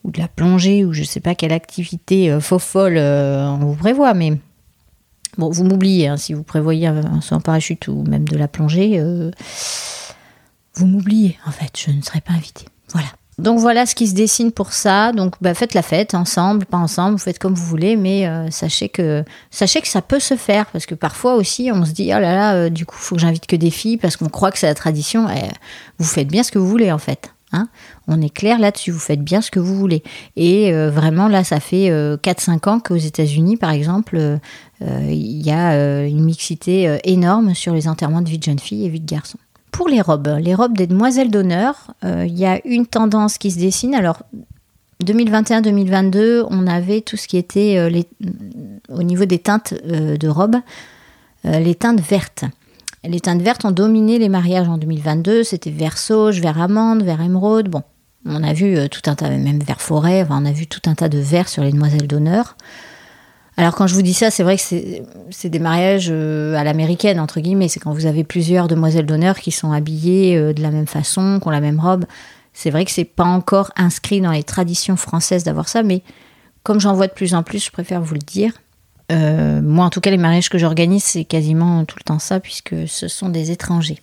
ou 0.04 0.11
de 0.11 0.21
la 0.21 0.28
plongée, 0.28 0.85
ou 0.85 0.92
je 0.92 1.00
ne 1.00 1.06
sais 1.06 1.21
pas 1.21 1.35
quelle 1.35 1.52
activité 1.52 2.38
faux 2.40 2.59
folle 2.59 2.99
on 2.99 3.59
vous 3.59 3.75
prévoit. 3.75 4.14
Mais 4.14 4.38
bon, 5.38 5.50
vous 5.50 5.64
m'oubliez, 5.64 6.09
hein, 6.09 6.16
si 6.16 6.35
vous 6.35 6.45
prévoyez 6.45 6.88
un 6.88 7.21
saut 7.21 7.37
en 7.37 7.40
parachute 7.40 7.88
ou 7.88 8.04
même 8.04 8.28
de 8.28 8.37
la 8.37 8.49
plongée, 8.49 9.02
vous 10.75 10.87
m'oubliez 10.87 11.38
en 11.47 11.50
fait, 11.50 11.73
je 11.76 11.90
ne 11.90 12.02
serai 12.02 12.21
pas 12.21 12.35
invitée. 12.35 12.66
Voilà. 12.92 13.09
Donc 13.38 13.59
voilà 13.59 13.85
ce 13.85 13.95
qui 13.95 14.07
se 14.07 14.14
dessine 14.14 14.50
pour 14.50 14.73
ça. 14.73 15.12
Donc 15.12 15.35
bah, 15.43 15.52
faites 15.52 15.75
la 15.75 15.83
fête 15.83 16.14
ensemble, 16.14 16.64
pas 16.64 16.78
ensemble, 16.78 17.12
vous 17.12 17.23
faites 17.23 17.38
comme 17.38 17.55
vous 17.55 17.66
voulez, 17.66 17.97
mais 17.97 18.26
euh, 18.26 18.50
sachez 18.50 18.88
que 18.88 19.25
sachez 19.50 19.83
que 19.83 19.88
ça 19.88 20.00
peut 20.00 20.21
se 20.21 20.37
faire 20.37 20.66
parce 20.66 20.87
que 20.87 20.95
parfois 20.95 21.35
aussi 21.35 21.71
on 21.73 21.85
se 21.85 21.93
dit 21.93 22.07
oh 22.16 22.19
là 22.19 22.35
là, 22.35 22.55
euh, 22.55 22.69
du 22.71 22.87
coup 22.87 22.97
faut 22.97 23.14
que 23.14 23.21
j'invite 23.21 23.47
que 23.47 23.57
des 23.57 23.71
filles 23.71 23.99
parce 23.99 24.16
qu'on 24.16 24.31
croit 24.31 24.50
que 24.50 24.59
c'est 24.59 24.66
la 24.66 24.75
tradition. 24.75 25.28
Eh, 25.28 25.50
vous 25.99 26.07
faites 26.07 26.28
bien 26.28 26.43
ce 26.43 26.50
que 26.50 26.59
vous 26.59 26.69
voulez 26.69 26.90
en 26.90 26.99
fait. 26.99 27.33
Hein 27.52 27.69
on 28.09 28.23
est 28.23 28.35
clair 28.35 28.59
là-dessus, 28.59 28.90
vous 28.90 28.99
faites 28.99 29.23
bien 29.23 29.43
ce 29.43 29.50
que 29.50 29.61
vous 29.61 29.76
voulez. 29.76 30.02
Et 30.37 30.73
euh, 30.73 30.90
vraiment 30.90 31.28
là, 31.28 31.45
ça 31.45 31.61
fait 31.61 31.90
4-5 31.90 32.69
ans 32.69 32.81
qu'aux 32.81 32.97
États-Unis, 32.97 33.57
par 33.57 33.71
exemple, 33.71 34.38
il 34.81 35.47
y 35.47 35.52
a 35.52 36.05
une 36.07 36.25
mixité 36.25 36.99
énorme 37.05 37.55
sur 37.55 37.73
les 37.73 37.87
enterrements 37.87 38.23
de 38.23 38.28
vie 38.28 38.38
de 38.38 38.43
jeunes 38.43 38.59
filles 38.59 38.87
et 38.87 38.88
vie 38.88 39.00
de 39.00 39.07
garçons 39.07 39.38
pour 39.76 39.88
les 39.88 40.00
robes, 40.00 40.38
les 40.40 40.54
robes 40.54 40.75
des 40.75 40.87
demoiselles 40.87 41.30
d'honneur, 41.30 41.92
euh, 42.02 42.25
il 42.26 42.37
y 42.38 42.47
a 42.47 42.61
une 42.64 42.87
tendance 42.87 43.37
qui 43.37 43.50
se 43.50 43.59
dessine. 43.59 43.95
Alors, 43.95 44.23
2021-2022, 45.04 46.47
on 46.49 46.66
avait 46.66 47.02
tout 47.02 47.18
ce 47.18 47.28
qui 47.28 47.37
était 47.37 47.76
euh, 47.76 47.90
au 48.88 49.02
niveau 49.02 49.26
des 49.26 49.38
teintes 49.38 49.75
euh, 49.85 50.16
de 50.16 50.28
robes, 50.28 50.56
les 51.45 51.75
teintes 51.75 52.00
vertes. 52.00 52.45
Les 53.04 53.21
teintes 53.21 53.42
vertes 53.42 53.66
ont 53.66 53.71
dominé 53.71 54.18
les 54.18 54.30
mariages 54.30 54.68
en 54.68 54.78
2022. 54.78 55.45
C'était 55.45 55.71
vert 55.71 55.99
sauge, 55.99 56.40
vert 56.40 56.61
amande, 56.61 57.02
vert 57.04 57.21
émeraude. 57.21 57.68
Bon, 57.68 57.83
on 58.25 58.42
a 58.42 58.54
vu 58.54 58.88
tout 58.88 59.02
un 59.09 59.14
tas, 59.14 59.28
même 59.28 59.61
vert 59.61 59.83
forêt, 59.83 60.26
on 60.30 60.47
a 60.47 60.52
vu 60.52 60.66
tout 60.66 60.80
un 60.87 60.95
tas 60.95 61.11
de 61.11 61.18
verts 61.18 61.49
sur 61.49 61.62
les 61.62 61.71
demoiselles 61.71 62.09
d'honneur. 62.09 62.56
Alors 63.57 63.75
quand 63.75 63.87
je 63.87 63.95
vous 63.95 64.03
dis 64.03 64.15
ça, 64.15 64.31
c'est 64.31 64.43
vrai 64.43 64.57
que 64.57 64.63
c'est 65.31 65.49
des 65.49 65.59
mariages 65.59 66.11
à 66.11 66.63
l'américaine, 66.63 67.19
entre 67.19 67.41
guillemets. 67.41 67.69
C'est 67.69 67.81
quand 67.81 67.93
vous 67.93 68.07
avez 68.07 68.23
plusieurs 68.23 68.69
demoiselles 68.69 69.07
d'honneur 69.07 69.39
qui 69.39 69.51
sont 69.51 69.73
habillées 69.73 70.53
de 70.53 70.61
la 70.61 70.71
même 70.71 70.87
façon, 70.87 71.39
qui 71.41 71.49
ont 71.49 71.51
la 71.51 71.63
même 71.63 71.81
robe. 71.81 72.05
C'est 72.53 72.71
vrai 72.71 72.85
que 72.85 72.91
c'est 72.91 73.05
pas 73.05 73.25
encore 73.25 73.71
inscrit 73.77 74.21
dans 74.21 74.31
les 74.31 74.43
traditions 74.43 74.97
françaises 74.97 75.45
d'avoir 75.45 75.69
ça, 75.69 75.83
mais 75.83 76.03
comme 76.67 76.81
j'en 76.81 76.95
vois 76.95 77.07
de 77.07 77.13
plus 77.13 77.35
en 77.35 77.43
plus, 77.43 77.65
je 77.65 77.71
préfère 77.71 78.01
vous 78.01 78.15
le 78.15 78.21
dire. 78.21 78.53
Euh, 79.13 79.61
moi, 79.63 79.85
en 79.85 79.91
tout 79.91 80.01
cas, 80.01 80.11
les 80.11 80.17
mariages 80.17 80.49
que 80.49 80.59
j'organise, 80.59 81.05
c'est 81.05 81.25
quasiment 81.25 81.85
tout 81.85 81.97
le 81.99 82.03
temps 82.03 82.19
ça, 82.19 82.41
puisque 82.41 82.75
ce 82.89 83.09
sont 83.09 83.29
des 83.29 83.53
étrangers. 83.53 83.99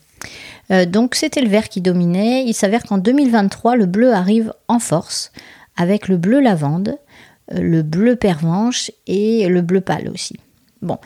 Euh, 0.72 0.86
donc, 0.86 1.16
c'était 1.16 1.42
le 1.42 1.50
vert 1.50 1.68
qui 1.68 1.82
dominait. 1.82 2.46
Il 2.46 2.54
s'avère 2.54 2.84
qu'en 2.84 2.98
2023, 2.98 3.76
le 3.76 3.86
bleu 3.86 4.14
arrive 4.14 4.54
en 4.68 4.80
force, 4.80 5.34
avec 5.76 6.08
le 6.08 6.16
bleu 6.16 6.40
lavande, 6.40 6.90
euh, 6.90 7.03
le 7.52 7.82
bleu 7.82 8.16
pervenche 8.16 8.92
et 9.08 9.48
le 9.48 9.62
bleu 9.62 9.82
pâle 9.82 10.10
aussi. 10.10 10.36
Bon, 10.82 10.98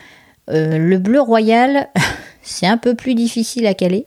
le 0.48 0.96
bleu 0.96 1.20
royal, 1.20 1.88
c'est 2.42 2.66
un 2.66 2.78
peu 2.78 2.94
plus 2.94 3.14
difficile 3.14 3.66
à 3.66 3.74
caler. 3.74 4.06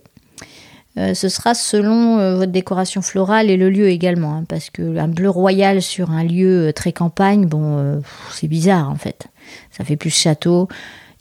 ce 0.96 1.30
sera 1.30 1.54
selon 1.54 2.36
votre 2.38 2.52
décoration 2.52 3.02
florale 3.02 3.50
et 3.50 3.58
le 3.58 3.70
lieu 3.70 3.90
également, 3.90 4.36
hein, 4.36 4.46
parce 4.48 4.70
que 4.70 4.98
un 4.98 5.08
bleu 5.08 5.30
royal 5.30 5.82
sur 5.82 6.12
un 6.12 6.24
lieu 6.24 6.72
très 6.76 6.94
campagne, 6.94 7.46
bon, 7.46 8.02
c'est 8.32 8.48
bizarre 8.48 8.90
en 8.90 8.96
fait 8.96 9.28
ça 9.72 9.84
fait 9.84 9.96
plus 9.96 10.10
château. 10.10 10.68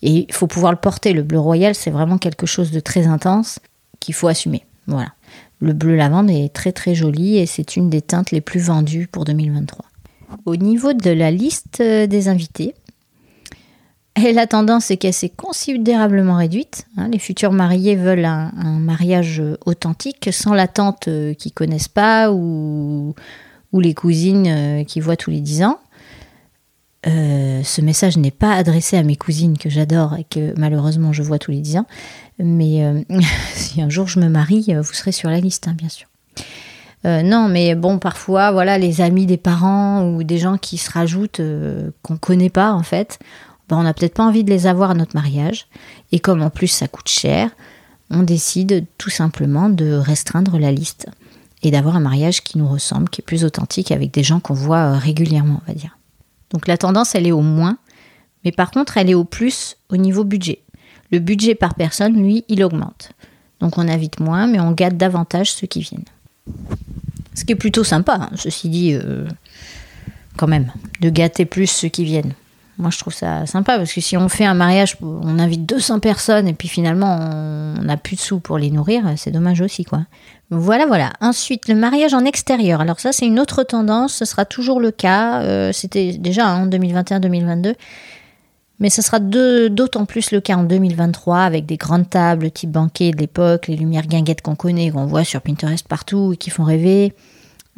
Et 0.02 0.26
il 0.28 0.34
faut 0.34 0.46
pouvoir 0.46 0.72
le 0.72 0.78
porter. 0.78 1.12
Le 1.12 1.22
bleu 1.22 1.38
royal, 1.38 1.74
c'est 1.74 1.90
vraiment 1.90 2.18
quelque 2.18 2.46
chose 2.46 2.70
de 2.70 2.80
très 2.80 3.06
intense 3.06 3.58
qu'il 4.00 4.14
faut 4.14 4.28
assumer. 4.28 4.64
Voilà. 4.86 5.08
Le 5.60 5.74
bleu 5.74 5.94
lavande 5.94 6.30
est 6.30 6.52
très 6.54 6.72
très 6.72 6.94
joli 6.94 7.36
et 7.36 7.46
c'est 7.46 7.76
une 7.76 7.90
des 7.90 8.00
teintes 8.00 8.30
les 8.30 8.40
plus 8.40 8.60
vendues 8.60 9.06
pour 9.06 9.24
2023. 9.24 9.84
Au 10.46 10.56
niveau 10.56 10.92
de 10.92 11.10
la 11.10 11.30
liste 11.30 11.80
euh, 11.80 12.06
des 12.06 12.28
invités, 12.28 12.74
la 14.16 14.46
tendance 14.46 14.90
est 14.90 14.96
qu'elle 14.96 15.14
s'est 15.14 15.30
considérablement 15.30 16.36
réduite. 16.36 16.86
Hein. 16.96 17.08
les 17.08 17.18
futurs 17.18 17.52
mariés 17.52 17.96
veulent 17.96 18.24
un, 18.24 18.50
mariage 18.78 19.42
authentique, 19.66 20.28
sans 20.32 20.54
la 20.54 20.68
tante 20.68 21.08
euh, 21.08 21.34
qu'ils 21.34 21.52
connaissent 21.52 21.88
pas 21.88 22.32
ou, 22.32 23.14
les 23.72 23.94
cousines 23.94 24.48
euh, 24.48 24.84
qui 24.84 25.00
voient 25.00 25.16
tous 25.16 25.30
les 25.30 25.40
dix 25.40 25.62
ans. 25.62 25.78
Euh, 27.06 27.62
ce 27.62 27.80
message 27.80 28.18
n'est 28.18 28.30
pas 28.30 28.54
adressé 28.54 28.98
à 28.98 29.02
mes 29.02 29.16
cousines 29.16 29.56
que 29.56 29.70
j'adore 29.70 30.16
et 30.16 30.24
que 30.24 30.52
malheureusement 30.58 31.14
je 31.14 31.22
vois 31.22 31.38
tous 31.38 31.50
les 31.50 31.60
10 31.60 31.78
ans. 31.78 31.86
Mais 32.38 32.84
euh, 32.84 33.02
si 33.54 33.80
un 33.80 33.88
jour 33.88 34.06
je 34.06 34.20
me 34.20 34.28
marie, 34.28 34.66
euh, 34.70 34.82
vous 34.82 34.92
serez 34.92 35.12
sur 35.12 35.30
la 35.30 35.40
liste, 35.40 35.66
hein, 35.68 35.74
bien 35.76 35.88
sûr. 35.88 36.08
Non, 37.04 37.48
mais 37.48 37.74
bon, 37.74 37.98
parfois, 37.98 38.52
voilà, 38.52 38.76
les 38.76 39.00
amis 39.00 39.26
des 39.26 39.38
parents 39.38 40.06
ou 40.06 40.22
des 40.22 40.38
gens 40.38 40.58
qui 40.58 40.76
se 40.76 40.90
rajoutent 40.90 41.40
qu'on 42.02 42.16
connaît 42.16 42.50
pas 42.50 42.72
en 42.72 42.82
fait, 42.82 43.18
ben, 43.70 43.78
on 43.78 43.84
n'a 43.84 43.94
peut-être 43.94 44.14
pas 44.14 44.24
envie 44.24 44.44
de 44.44 44.50
les 44.50 44.66
avoir 44.66 44.90
à 44.90 44.94
notre 44.94 45.14
mariage. 45.14 45.66
Et 46.12 46.18
comme 46.18 46.42
en 46.42 46.50
plus 46.50 46.66
ça 46.66 46.88
coûte 46.88 47.08
cher, 47.08 47.50
on 48.10 48.24
décide 48.24 48.84
tout 48.98 49.10
simplement 49.10 49.70
de 49.70 49.92
restreindre 49.92 50.58
la 50.58 50.72
liste 50.72 51.06
et 51.62 51.70
d'avoir 51.70 51.96
un 51.96 52.00
mariage 52.00 52.42
qui 52.42 52.58
nous 52.58 52.68
ressemble, 52.68 53.08
qui 53.08 53.20
est 53.20 53.24
plus 53.24 53.44
authentique 53.44 53.92
avec 53.92 54.12
des 54.12 54.24
gens 54.24 54.40
qu'on 54.40 54.54
voit 54.54 54.98
régulièrement, 54.98 55.60
on 55.62 55.68
va 55.68 55.78
dire. 55.78 55.96
Donc 56.50 56.66
la 56.66 56.76
tendance, 56.76 57.14
elle 57.14 57.26
est 57.26 57.32
au 57.32 57.42
moins, 57.42 57.78
mais 58.44 58.50
par 58.50 58.72
contre, 58.72 58.96
elle 58.96 59.08
est 59.08 59.14
au 59.14 59.24
plus 59.24 59.76
au 59.88 59.96
niveau 59.96 60.24
budget. 60.24 60.62
Le 61.12 61.20
budget 61.20 61.54
par 61.54 61.74
personne, 61.74 62.20
lui, 62.20 62.44
il 62.48 62.64
augmente. 62.64 63.12
Donc 63.60 63.78
on 63.78 63.86
invite 63.86 64.18
moins, 64.18 64.46
mais 64.48 64.58
on 64.58 64.72
gâte 64.72 64.96
davantage 64.96 65.52
ceux 65.52 65.66
qui 65.66 65.80
viennent. 65.80 66.04
Ce 67.34 67.44
qui 67.44 67.52
est 67.52 67.56
plutôt 67.56 67.84
sympa, 67.84 68.18
hein, 68.20 68.30
ceci 68.34 68.68
dit, 68.68 68.92
euh, 68.94 69.26
quand 70.36 70.48
même, 70.48 70.72
de 71.00 71.10
gâter 71.10 71.44
plus 71.44 71.66
ceux 71.66 71.88
qui 71.88 72.04
viennent. 72.04 72.34
Moi, 72.78 72.90
je 72.90 72.98
trouve 72.98 73.12
ça 73.12 73.44
sympa 73.44 73.76
parce 73.76 73.92
que 73.92 74.00
si 74.00 74.16
on 74.16 74.30
fait 74.30 74.46
un 74.46 74.54
mariage, 74.54 74.96
on 75.02 75.38
invite 75.38 75.66
200 75.66 76.00
personnes 76.00 76.48
et 76.48 76.54
puis 76.54 76.66
finalement 76.66 77.18
on 77.78 77.82
n'a 77.82 77.98
plus 77.98 78.16
de 78.16 78.20
sous 78.20 78.40
pour 78.40 78.56
les 78.56 78.70
nourrir, 78.70 79.04
c'est 79.16 79.30
dommage 79.30 79.60
aussi, 79.60 79.84
quoi. 79.84 80.06
Voilà, 80.50 80.86
voilà. 80.86 81.12
Ensuite, 81.20 81.68
le 81.68 81.74
mariage 81.74 82.12
en 82.14 82.24
extérieur. 82.24 82.80
Alors 82.80 82.98
ça, 82.98 83.12
c'est 83.12 83.26
une 83.26 83.38
autre 83.38 83.62
tendance. 83.62 84.14
Ce 84.14 84.24
sera 84.24 84.44
toujours 84.44 84.80
le 84.80 84.90
cas. 84.90 85.42
Euh, 85.42 85.72
c'était 85.72 86.12
déjà 86.12 86.48
en 86.48 86.66
2021-2022. 86.66 87.74
Mais 88.80 88.88
ce 88.88 89.02
sera 89.02 89.20
d'autant 89.20 90.06
plus 90.06 90.32
le 90.32 90.40
cas 90.40 90.56
en 90.56 90.64
2023 90.64 91.38
avec 91.38 91.66
des 91.66 91.76
grandes 91.76 92.08
tables 92.08 92.50
type 92.50 92.70
banquet 92.70 93.10
de 93.10 93.18
l'époque, 93.18 93.68
les 93.68 93.76
lumières 93.76 94.06
guinguettes 94.06 94.40
qu'on 94.40 94.56
connaît, 94.56 94.90
qu'on 94.90 95.06
voit 95.06 95.24
sur 95.24 95.42
Pinterest 95.42 95.86
partout 95.86 96.32
et 96.32 96.36
qui 96.38 96.48
font 96.48 96.64
rêver. 96.64 97.12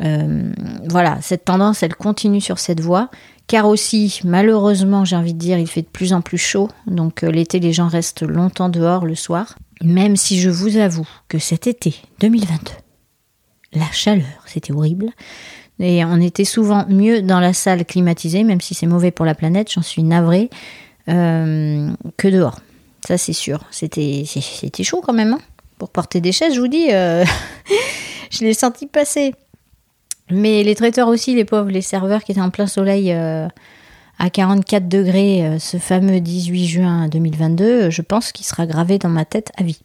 Euh, 0.01 0.53
voilà, 0.89 1.19
cette 1.21 1.45
tendance, 1.45 1.83
elle 1.83 1.97
continue 1.97 2.41
sur 2.41 2.59
cette 2.59 2.81
voie. 2.81 3.11
Car 3.49 3.67
aussi, 3.67 4.21
malheureusement, 4.25 5.05
j'ai 5.05 5.17
envie 5.17 5.35
de 5.35 5.39
dire, 5.39 5.59
il 5.59 5.67
fait 5.67 5.83
de 5.83 5.89
plus 5.89 6.13
en 6.13 6.21
plus 6.21 6.39
chaud. 6.39 6.69
Donc 6.87 7.25
euh, 7.25 7.31
l'été, 7.31 7.59
les 7.59 7.73
gens 7.73 7.89
restent 7.89 8.23
longtemps 8.23 8.69
dehors 8.69 9.05
le 9.05 9.17
soir. 9.17 9.59
Même 9.83 10.17
si 10.17 10.41
je 10.41 10.49
vous 10.49 10.77
avoue 10.77 11.09
que 11.29 11.39
cet 11.39 11.67
été 11.67 11.97
2022, 12.21 12.71
la 13.75 13.91
chaleur, 13.91 14.45
c'était 14.47 14.73
horrible. 14.73 15.11
Et 15.81 16.05
on 16.05 16.21
était 16.21 16.45
souvent 16.45 16.87
mieux 16.89 17.23
dans 17.23 17.41
la 17.41 17.53
salle 17.53 17.85
climatisée, 17.85 18.45
même 18.45 18.61
si 18.61 18.75
c'est 18.75 18.87
mauvais 18.87 19.11
pour 19.11 19.27
la 19.27 19.35
planète, 19.35 19.73
j'en 19.73 19.83
suis 19.83 20.05
navrée, 20.05 20.49
que 21.07 22.29
dehors. 22.29 22.61
Ça, 23.07 23.19
c'est 23.19 23.33
sûr. 23.33 23.65
C'était, 23.71 24.25
chaud 24.83 25.03
quand 25.05 25.13
même. 25.13 25.35
Hein. 25.35 25.41
pour 25.79 25.91
porter 25.91 26.21
des 26.21 26.33
chaises, 26.33 26.55
je 26.55 26.61
vous 26.61 26.69
dis, 26.69 26.89
je 28.31 28.45
l'ai 28.45 28.55
senti 28.55 28.87
passer. 28.87 29.35
Mais 30.33 30.63
les 30.63 30.75
traiteurs 30.75 31.09
aussi, 31.09 31.35
les 31.35 31.45
pauvres, 31.45 31.71
les 31.71 31.83
serveurs 31.83 32.25
qui 32.25 32.33
étaient 32.33 32.41
en 32.41 32.51
plein 32.51 32.67
soleil 32.67 33.13
euh, 33.13 33.49
à 34.19 34.31
44 34.31 34.89
degrés, 34.89 35.45
euh, 35.45 35.59
ce 35.59 35.77
fameux 35.77 36.21
18 36.21 36.67
juin 36.67 37.09
2022, 37.09 37.91
je 37.91 38.03
pense 38.03 38.33
qu'il 38.33 38.47
sera 38.47 38.67
gravé 38.67 38.99
dans 38.99 39.11
ma 39.11 39.27
tête 39.27 39.53
à 39.59 39.63
vie. 39.63 39.81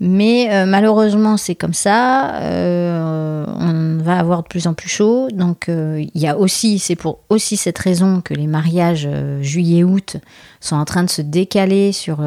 Mais 0.00 0.48
euh, 0.50 0.66
malheureusement, 0.66 1.36
c'est 1.36 1.54
comme 1.54 1.74
ça. 1.74 2.40
on 2.42 3.98
va 4.02 4.18
avoir 4.18 4.42
de 4.42 4.48
plus 4.48 4.66
en 4.66 4.74
plus 4.74 4.88
chaud. 4.88 5.28
Donc, 5.30 5.66
il 5.68 6.10
y 6.14 6.26
a 6.26 6.38
aussi, 6.38 6.78
c'est 6.78 6.96
pour 6.96 7.20
aussi 7.28 7.56
cette 7.56 7.78
raison 7.78 8.22
que 8.22 8.32
les 8.32 8.46
mariages 8.46 9.08
juillet-août 9.42 10.16
sont 10.60 10.76
en 10.76 10.84
train 10.86 11.04
de 11.04 11.10
se 11.10 11.20
décaler 11.20 11.92
sur 11.92 12.24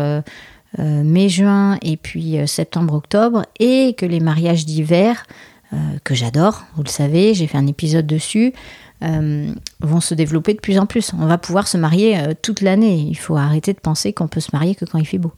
mai-juin 0.78 1.78
et 1.82 1.98
puis 1.98 2.38
septembre-octobre, 2.48 3.44
et 3.60 3.96
que 3.98 4.06
les 4.06 4.20
mariages 4.20 4.66
d'hiver 4.66 5.26
euh, 5.74 5.78
que 6.04 6.14
j'adore, 6.14 6.64
vous 6.76 6.84
le 6.84 6.90
savez, 6.90 7.34
j'ai 7.34 7.48
fait 7.48 7.58
un 7.58 7.66
épisode 7.66 8.06
dessus, 8.06 8.54
euh, 9.02 9.52
vont 9.80 10.02
se 10.02 10.14
développer 10.14 10.54
de 10.54 10.60
plus 10.60 10.78
en 10.78 10.86
plus. 10.86 11.14
On 11.14 11.26
va 11.26 11.38
pouvoir 11.38 11.68
se 11.68 11.78
marier 11.78 12.18
euh, 12.20 12.34
toute 12.40 12.62
l'année. 12.62 13.08
Il 13.10 13.18
faut 13.18 13.38
arrêter 13.38 13.74
de 13.74 13.80
penser 13.80 14.14
qu'on 14.14 14.28
peut 14.28 14.40
se 14.40 14.50
marier 14.54 14.76
que 14.76 14.86
quand 14.86 15.00
il 15.00 15.08
fait 15.08 15.18
beau. 15.18 15.32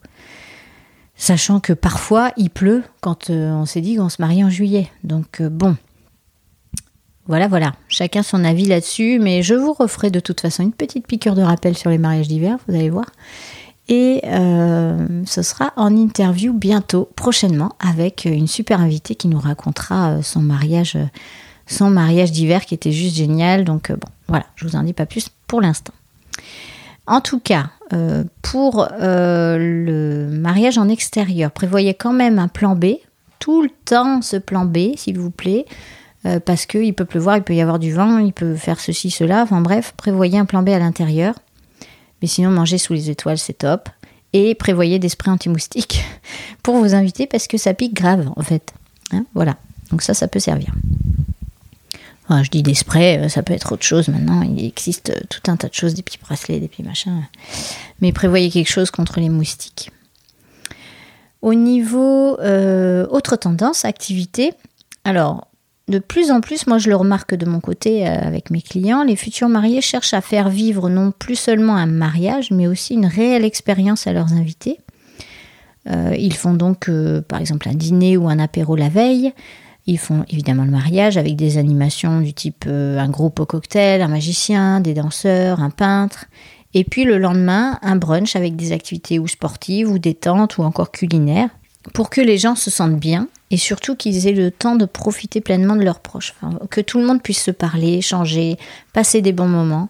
Sachant 1.17 1.59
que 1.59 1.73
parfois 1.73 2.31
il 2.37 2.49
pleut 2.49 2.83
quand 3.01 3.29
on 3.29 3.65
s'est 3.65 3.81
dit 3.81 3.95
qu'on 3.95 4.09
se 4.09 4.21
marie 4.21 4.43
en 4.43 4.49
juillet. 4.49 4.89
Donc 5.03 5.41
bon, 5.41 5.77
voilà, 7.27 7.47
voilà. 7.47 7.73
Chacun 7.87 8.21
son 8.21 8.43
avis 8.43 8.65
là-dessus, 8.65 9.19
mais 9.19 9.41
je 9.41 9.55
vous 9.55 9.73
referai 9.73 10.11
de 10.11 10.19
toute 10.19 10.41
façon 10.41 10.63
une 10.63 10.73
petite 10.73 11.07
piqûre 11.07 11.35
de 11.35 11.41
rappel 11.41 11.75
sur 11.75 11.89
les 11.89 11.97
mariages 11.97 12.27
d'hiver, 12.27 12.57
vous 12.67 12.75
allez 12.75 12.89
voir. 12.89 13.07
Et 13.87 14.21
euh, 14.25 15.23
ce 15.25 15.41
sera 15.41 15.73
en 15.75 15.95
interview 15.95 16.53
bientôt, 16.53 17.09
prochainement, 17.15 17.75
avec 17.79 18.25
une 18.25 18.47
super 18.47 18.79
invitée 18.79 19.15
qui 19.15 19.27
nous 19.27 19.39
racontera 19.39 20.11
euh, 20.11 20.21
son 20.21 20.41
mariage, 20.41 20.95
euh, 20.95 21.05
son 21.67 21.89
mariage 21.89 22.31
d'hiver 22.31 22.65
qui 22.65 22.73
était 22.75 22.91
juste 22.91 23.15
génial. 23.15 23.63
Donc 23.63 23.91
bon, 23.91 24.07
voilà, 24.27 24.45
je 24.55 24.67
vous 24.67 24.75
en 24.75 24.83
dis 24.83 24.93
pas 24.93 25.05
plus 25.05 25.29
pour 25.47 25.61
l'instant. 25.61 25.93
En 27.07 27.21
tout 27.21 27.39
cas, 27.39 27.69
pour 28.41 28.87
le 28.99 30.27
mariage 30.31 30.77
en 30.77 30.89
extérieur, 30.89 31.51
prévoyez 31.51 31.93
quand 31.93 32.13
même 32.13 32.39
un 32.39 32.47
plan 32.47 32.75
B. 32.75 32.95
Tout 33.39 33.61
le 33.61 33.69
temps 33.85 34.21
ce 34.21 34.37
plan 34.37 34.65
B, 34.65 34.95
s'il 34.95 35.19
vous 35.19 35.29
plaît. 35.29 35.65
parce 36.45 36.65
qu'il 36.65 36.93
peut 36.95 37.05
pleuvoir, 37.05 37.37
il 37.37 37.43
peut 37.43 37.53
y 37.53 37.61
avoir 37.61 37.77
du 37.77 37.93
vent, 37.93 38.17
il 38.17 38.33
peut 38.33 38.55
faire 38.55 38.79
ceci, 38.79 39.11
cela. 39.11 39.43
Enfin 39.43 39.61
bref, 39.61 39.93
prévoyez 39.97 40.39
un 40.39 40.45
plan 40.45 40.63
B 40.63 40.69
à 40.69 40.79
l'intérieur. 40.79 41.35
Mais 42.21 42.27
sinon, 42.27 42.49
manger 42.49 42.77
sous 42.77 42.93
les 42.93 43.09
étoiles, 43.09 43.37
c'est 43.37 43.59
top. 43.59 43.89
Et 44.33 44.55
prévoyez 44.55 44.99
des 44.99 45.09
sprays 45.09 45.31
anti-moustiques 45.31 46.03
pour 46.63 46.77
vos 46.77 46.95
invités 46.95 47.27
parce 47.27 47.47
que 47.47 47.57
ça 47.57 47.73
pique 47.73 47.93
grave, 47.93 48.29
en 48.35 48.41
fait. 48.41 48.73
Hein, 49.11 49.25
voilà. 49.33 49.57
Donc 49.91 50.01
ça, 50.01 50.13
ça 50.13 50.27
peut 50.27 50.39
servir. 50.39 50.73
Je 52.29 52.49
dis 52.49 52.63
des 52.63 52.73
sprays, 52.73 53.19
euh, 53.19 53.29
ça 53.29 53.43
peut 53.43 53.53
être 53.53 53.71
autre 53.71 53.83
chose 53.83 54.07
maintenant. 54.07 54.41
Il 54.41 54.63
existe 54.63 55.11
euh, 55.11 55.19
tout 55.29 55.51
un 55.51 55.57
tas 55.57 55.67
de 55.67 55.73
choses, 55.73 55.93
des 55.93 56.01
petits 56.01 56.17
bracelets, 56.17 56.59
des 56.59 56.67
petits 56.67 56.83
machins. 56.83 57.23
Mais 58.01 58.11
prévoyez 58.11 58.49
quelque 58.49 58.69
chose 58.69 58.91
contre 58.91 59.19
les 59.19 59.29
moustiques. 59.29 59.91
Au 61.41 61.53
niveau 61.53 62.39
euh, 62.39 63.05
autre 63.09 63.35
tendance, 63.35 63.85
activité. 63.85 64.53
Alors, 65.03 65.47
de 65.87 65.99
plus 65.99 66.31
en 66.31 66.41
plus, 66.41 66.65
moi 66.65 66.79
je 66.79 66.89
le 66.89 66.95
remarque 66.95 67.35
de 67.35 67.45
mon 67.45 67.59
côté 67.59 68.07
avec 68.07 68.49
mes 68.49 68.63
clients, 68.63 69.03
les 69.03 69.15
futurs 69.15 69.49
mariés 69.49 69.81
cherchent 69.81 70.15
à 70.15 70.21
faire 70.21 70.49
vivre 70.49 70.89
non 70.89 71.11
plus 71.11 71.35
seulement 71.35 71.75
un 71.75 71.85
mariage, 71.85 72.49
mais 72.49 72.65
aussi 72.65 72.95
une 72.95 73.05
réelle 73.05 73.45
expérience 73.45 74.07
à 74.07 74.13
leurs 74.13 74.33
invités. 74.33 74.79
Ils 75.87 76.33
font 76.33 76.55
donc 76.55 76.89
par 77.27 77.39
exemple 77.39 77.69
un 77.69 77.75
dîner 77.75 78.17
ou 78.17 78.27
un 78.27 78.39
apéro 78.39 78.75
la 78.75 78.89
veille. 78.89 79.31
Ils 79.87 79.99
font 79.99 80.25
évidemment 80.29 80.65
le 80.65 80.71
mariage 80.71 81.17
avec 81.17 81.35
des 81.35 81.57
animations 81.57 82.21
du 82.21 82.33
type 82.33 82.65
un 82.67 83.09
groupe 83.09 83.39
au 83.39 83.45
cocktail, 83.45 84.01
un 84.01 84.07
magicien, 84.07 84.79
des 84.79 84.95
danseurs, 84.95 85.61
un 85.61 85.69
peintre. 85.69 86.25
Et 86.73 86.83
puis 86.83 87.03
le 87.05 87.17
lendemain, 87.17 87.79
un 87.83 87.95
brunch 87.95 88.35
avec 88.35 88.55
des 88.55 88.71
activités 88.71 89.19
ou 89.19 89.27
sportives 89.27 89.89
ou 89.89 89.99
détentes 89.99 90.57
ou 90.57 90.63
encore 90.63 90.91
culinaires 90.91 91.49
pour 91.93 92.09
que 92.09 92.21
les 92.21 92.37
gens 92.37 92.55
se 92.55 92.69
sentent 92.69 92.99
bien 92.99 93.27
et 93.51 93.57
surtout 93.57 93.95
qu'ils 93.95 94.27
aient 94.27 94.33
le 94.33 94.51
temps 94.51 94.75
de 94.75 94.85
profiter 94.85 95.41
pleinement 95.41 95.75
de 95.75 95.83
leurs 95.83 95.99
proches. 95.99 96.33
que 96.69 96.81
tout 96.81 96.99
le 96.99 97.05
monde 97.05 97.21
puisse 97.21 97.43
se 97.43 97.51
parler, 97.51 97.93
échanger, 97.93 98.57
passer 98.93 99.21
des 99.21 99.33
bons 99.33 99.47
moments. 99.47 99.89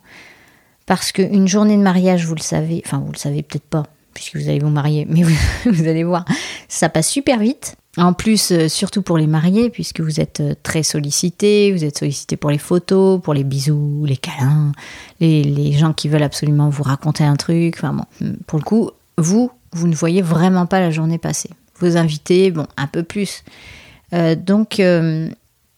Parce 0.85 1.11
qu'une 1.11 1.47
journée 1.47 1.77
de 1.77 1.81
mariage, 1.81 2.25
vous 2.25 2.35
le 2.35 2.41
savez, 2.41 2.83
enfin 2.85 2.99
vous 2.99 3.11
le 3.11 3.17
savez 3.17 3.41
peut-être 3.41 3.65
pas, 3.65 3.83
puisque 4.13 4.35
vous 4.35 4.49
allez 4.49 4.59
vous 4.59 4.69
marier, 4.69 5.05
mais 5.09 5.23
vous, 5.23 5.87
allez 5.87 6.03
voir, 6.03 6.25
ça 6.67 6.89
passe 6.89 7.09
super 7.09 7.39
vite. 7.39 7.75
En 7.97 8.11
plus, 8.11 8.51
euh, 8.51 8.67
surtout 8.67 9.01
pour 9.01 9.17
les 9.17 9.27
mariés, 9.27 9.69
puisque 9.69 10.01
vous 10.01 10.19
êtes 10.19 10.41
euh, 10.41 10.53
très 10.63 10.83
sollicités, 10.83 11.71
vous 11.71 11.85
êtes 11.85 11.97
sollicités 11.97 12.35
pour 12.35 12.49
les 12.49 12.57
photos, 12.57 13.21
pour 13.21 13.33
les 13.33 13.45
bisous, 13.45 14.03
les 14.05 14.17
câlins, 14.17 14.73
les, 15.21 15.43
les, 15.43 15.71
gens 15.71 15.93
qui 15.93 16.09
veulent 16.09 16.23
absolument 16.23 16.69
vous 16.69 16.83
raconter 16.83 17.23
un 17.23 17.37
truc. 17.37 17.75
Enfin 17.77 17.93
bon, 17.93 18.35
pour 18.47 18.59
le 18.59 18.65
coup, 18.65 18.91
vous, 19.17 19.49
vous 19.71 19.87
ne 19.87 19.95
voyez 19.95 20.21
vraiment 20.21 20.65
pas 20.65 20.81
la 20.81 20.91
journée 20.91 21.17
passer 21.17 21.49
vos 21.79 21.95
invités, 21.97 22.51
bon, 22.51 22.67
un 22.75 22.87
peu 22.87 23.03
plus. 23.03 23.43
Euh, 24.13 24.35
donc, 24.35 24.81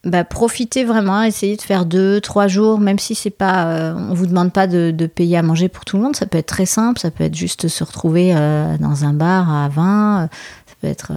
bah, 0.04 0.24
profitez 0.24 0.86
vraiment, 0.86 1.22
essayez 1.22 1.56
de 1.56 1.62
faire 1.62 1.86
deux, 1.86 2.20
trois 2.20 2.48
jours, 2.48 2.80
même 2.80 3.00
si 3.00 3.14
c'est 3.14 3.30
pas, 3.30 3.94
on 3.96 4.14
vous 4.14 4.26
demande 4.26 4.52
pas 4.52 4.66
de, 4.66 5.06
payer 5.08 5.38
à 5.38 5.44
manger 5.44 5.70
pour 5.70 5.86
tout 5.86 5.98
le 5.98 6.04
monde. 6.04 6.16
Ça 6.16 6.26
peut 6.26 6.38
être 6.40 6.48
très 6.48 6.66
simple, 6.68 7.00
ça 7.00 7.12
peut 7.12 7.24
être 7.24 7.36
juste 7.36 7.68
se 7.68 7.84
retrouver 7.84 8.34
dans 8.80 9.06
un 9.06 9.14
bar 9.14 9.52
à 9.52 9.70
20, 9.70 10.30
ça 10.68 10.76
peut 10.82 10.88
être, 10.88 11.14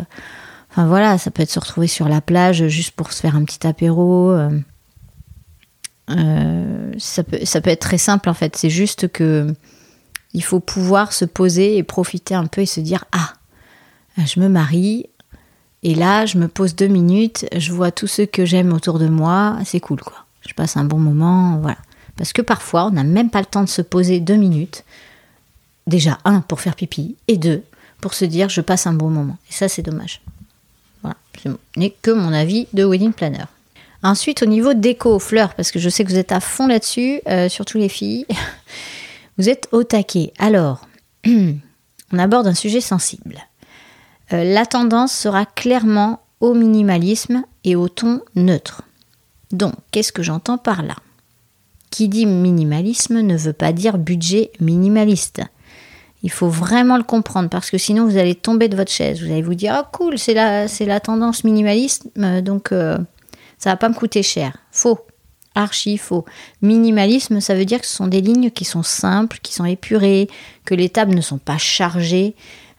enfin 0.71 0.87
voilà, 0.87 1.19
ça 1.19 1.31
peut 1.31 1.43
être 1.43 1.51
se 1.51 1.61
retrouver 1.61 1.87
sur 1.87 2.09
la 2.09 2.21
plage 2.21 2.67
juste 2.69 2.93
pour 2.93 3.13
se 3.13 3.21
faire 3.21 3.37
un 3.37 3.45
petit 3.45 3.67
apéro. 3.67 4.37
ça, 6.09 7.25
peut, 7.25 7.39
ça 7.45 7.61
peut 7.61 7.71
être 7.71 7.81
très 7.81 7.99
simple 7.99 8.29
en 8.29 8.35
fait. 8.35 8.57
C'est 8.57 8.71
juste 8.71 9.09
que 9.09 9.55
il 10.33 10.45
faut 10.45 10.61
pouvoir 10.61 11.13
se 11.13 11.25
poser 11.25 11.77
et 11.77 11.83
profiter 11.83 12.35
un 12.35 12.47
peu 12.47 12.61
et 12.61 12.67
se 12.67 12.81
dire 12.81 13.05
ah 13.13 13.35
je 14.27 14.41
me 14.41 14.49
marie, 14.49 15.07
et 15.83 15.95
là, 15.95 16.27
je 16.27 16.39
me 16.39 16.49
pose 16.49 16.75
deux 16.75 16.89
minutes, 16.89 17.47
je 17.57 17.73
vois 17.73 17.91
tous 17.91 18.07
ceux 18.07 18.27
que 18.27 18.45
j'aime 18.45 18.73
autour 18.73 18.99
de 18.99 19.09
moi, 19.09 19.59
c'est 19.65 19.81
cool 19.81 20.01
quoi. 20.01 20.27
Je 20.47 20.55
passe 20.55 20.77
un 20.77 20.85
bon 20.85 20.99
moment, 20.99 21.59
voilà. 21.59 21.79
Parce 22.17 22.33
que 22.33 22.43
parfois, 22.43 22.87
on 22.87 22.91
n'a 22.91 23.05
même 23.05 23.31
pas 23.31 23.41
le 23.41 23.47
temps 23.47 23.63
de 23.63 23.69
se 23.69 23.83
poser 23.83 24.21
deux 24.21 24.37
minutes. 24.37 24.85
Déjà, 25.87 26.19
un, 26.25 26.41
pour 26.41 26.61
faire 26.61 26.77
pipi, 26.77 27.17
et 27.29 27.39
deux, 27.39 27.63
pour 28.01 28.15
se 28.15 28.25
dire 28.25 28.49
je 28.49 28.61
passe 28.61 28.87
un 28.87 28.93
bon 28.93 29.11
moment. 29.11 29.39
Et 29.49 29.53
ça, 29.53 29.69
c'est 29.69 29.83
dommage. 29.83 30.23
Ce 31.43 31.49
n'est 31.77 31.95
que 32.03 32.11
mon 32.11 32.33
avis 32.33 32.67
de 32.73 32.85
wedding 32.85 33.13
planner. 33.13 33.45
Ensuite, 34.03 34.43
au 34.43 34.47
niveau 34.47 34.73
déco, 34.73 35.19
fleurs, 35.19 35.55
parce 35.55 35.71
que 35.71 35.79
je 35.79 35.89
sais 35.89 36.05
que 36.05 36.11
vous 36.11 36.19
êtes 36.19 36.33
à 36.33 36.41
fond 36.41 36.67
là-dessus, 36.67 37.21
euh, 37.29 37.49
surtout 37.49 37.79
les 37.79 37.89
filles, 37.89 38.27
vous 39.39 39.49
êtes 39.49 39.69
au 39.73 39.85
taquet. 39.85 40.33
Alors, 40.39 40.87
on 41.27 42.19
aborde 42.19 42.47
un 42.47 42.55
sujet 42.55 42.81
sensible. 42.81 43.39
Euh, 44.33 44.45
la 44.45 44.65
tendance 44.65 45.13
sera 45.13 45.45
clairement 45.45 46.21
au 46.41 46.55
minimalisme 46.55 47.45
et 47.65 47.77
au 47.77 47.89
ton 47.89 48.23
neutre. 48.35 48.83
Donc, 49.53 49.75
qu'est-ce 49.91 50.13
que 50.13 50.23
j'entends 50.23 50.59
par 50.59 50.83
là? 50.83 50.97
Qui 51.91 52.09
dit 52.09 52.25
minimalisme 52.25 53.21
ne 53.21 53.37
veut 53.37 53.53
pas 53.53 53.73
dire 53.73 53.99
budget 53.99 54.53
minimaliste. 54.61 55.43
Il 56.23 56.31
faut 56.31 56.49
vraiment 56.49 56.97
le 56.97 57.03
comprendre 57.03 57.49
parce 57.49 57.71
que 57.71 57.79
sinon 57.79 58.07
vous 58.07 58.19
allez 58.19 58.35
tomber 58.35 58.69
de 58.69 58.77
votre 58.77 58.93
chaise. 58.93 59.23
Vous 59.23 59.31
allez 59.31 59.43
vous 59.43 59.55
dire, 59.55 59.75
ah 59.75 59.89
cool, 59.93 60.19
c'est 60.19 60.35
la, 60.35 60.69
c'est 60.69 60.85
la 60.85 61.01
tendance 61.01 61.45
minimaliste, 61.45 62.09
euh, 62.19 62.41
donc 62.43 62.73
euh, 62.73 62.99
ça 63.59 63.71
va 63.71 63.77
pas 63.77 63.89
me 63.89 63.95
coûter 63.95 64.23
cher. 64.23 64.57
Faux. 64.71 64.99
Archi 65.57 65.99
faux. 65.99 66.25
Minimalisme, 66.63 67.41
ça 67.41 67.55
veut 67.55 67.65
dire 67.65 67.81
que 67.81 67.87
ce 67.87 67.97
sont 67.97 68.07
des 68.07 68.21
lignes 68.21 68.51
qui 68.51 68.65
sont 68.65 68.85
simples, 68.85 69.39
qui 69.43 69.53
sont 69.53 69.65
épurées, 69.65 70.29
que 70.65 70.75
les 70.75 70.89
tables 70.89 71.15
ne 71.15 71.21
sont 71.21 71.39
pas 71.39 71.59
chargées, 71.59 72.37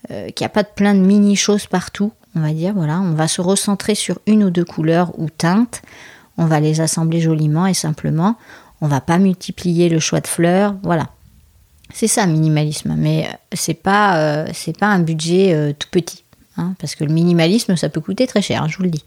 euh, 0.09 0.29
qu'il 0.29 0.45
n'y 0.45 0.47
a 0.47 0.49
pas 0.49 0.63
de 0.63 0.69
plein 0.73 0.93
de 0.93 0.99
mini 0.99 1.35
choses 1.35 1.65
partout, 1.65 2.13
on 2.33 2.39
va 2.39 2.53
dire. 2.53 2.73
Voilà, 2.73 3.01
on 3.01 3.13
va 3.13 3.27
se 3.27 3.41
recentrer 3.41 3.93
sur 3.93 4.19
une 4.25 4.43
ou 4.43 4.51
deux 4.51 4.63
couleurs 4.63 5.19
ou 5.19 5.29
teintes. 5.29 5.81
On 6.37 6.45
va 6.45 6.59
les 6.59 6.79
assembler 6.79 7.19
joliment 7.19 7.67
et 7.67 7.73
simplement. 7.73 8.37
On 8.79 8.87
va 8.87 9.01
pas 9.01 9.17
multiplier 9.17 9.89
le 9.89 9.99
choix 9.99 10.21
de 10.21 10.27
fleurs. 10.27 10.75
Voilà. 10.81 11.09
C'est 11.93 12.07
ça 12.07 12.25
minimalisme, 12.25 12.95
mais 12.97 13.25
euh, 13.25 13.35
c'est 13.53 13.73
pas 13.73 14.43
euh, 14.43 14.45
pas 14.79 14.87
un 14.87 14.99
budget 14.99 15.75
tout 15.77 15.89
petit, 15.91 16.23
hein, 16.57 16.73
parce 16.79 16.95
que 16.95 17.03
le 17.03 17.13
minimalisme 17.13 17.75
ça 17.75 17.89
peut 17.89 18.01
coûter 18.01 18.27
très 18.27 18.41
cher, 18.41 18.67
je 18.67 18.77
vous 18.77 18.83
le 18.83 18.89
dis. 18.89 19.03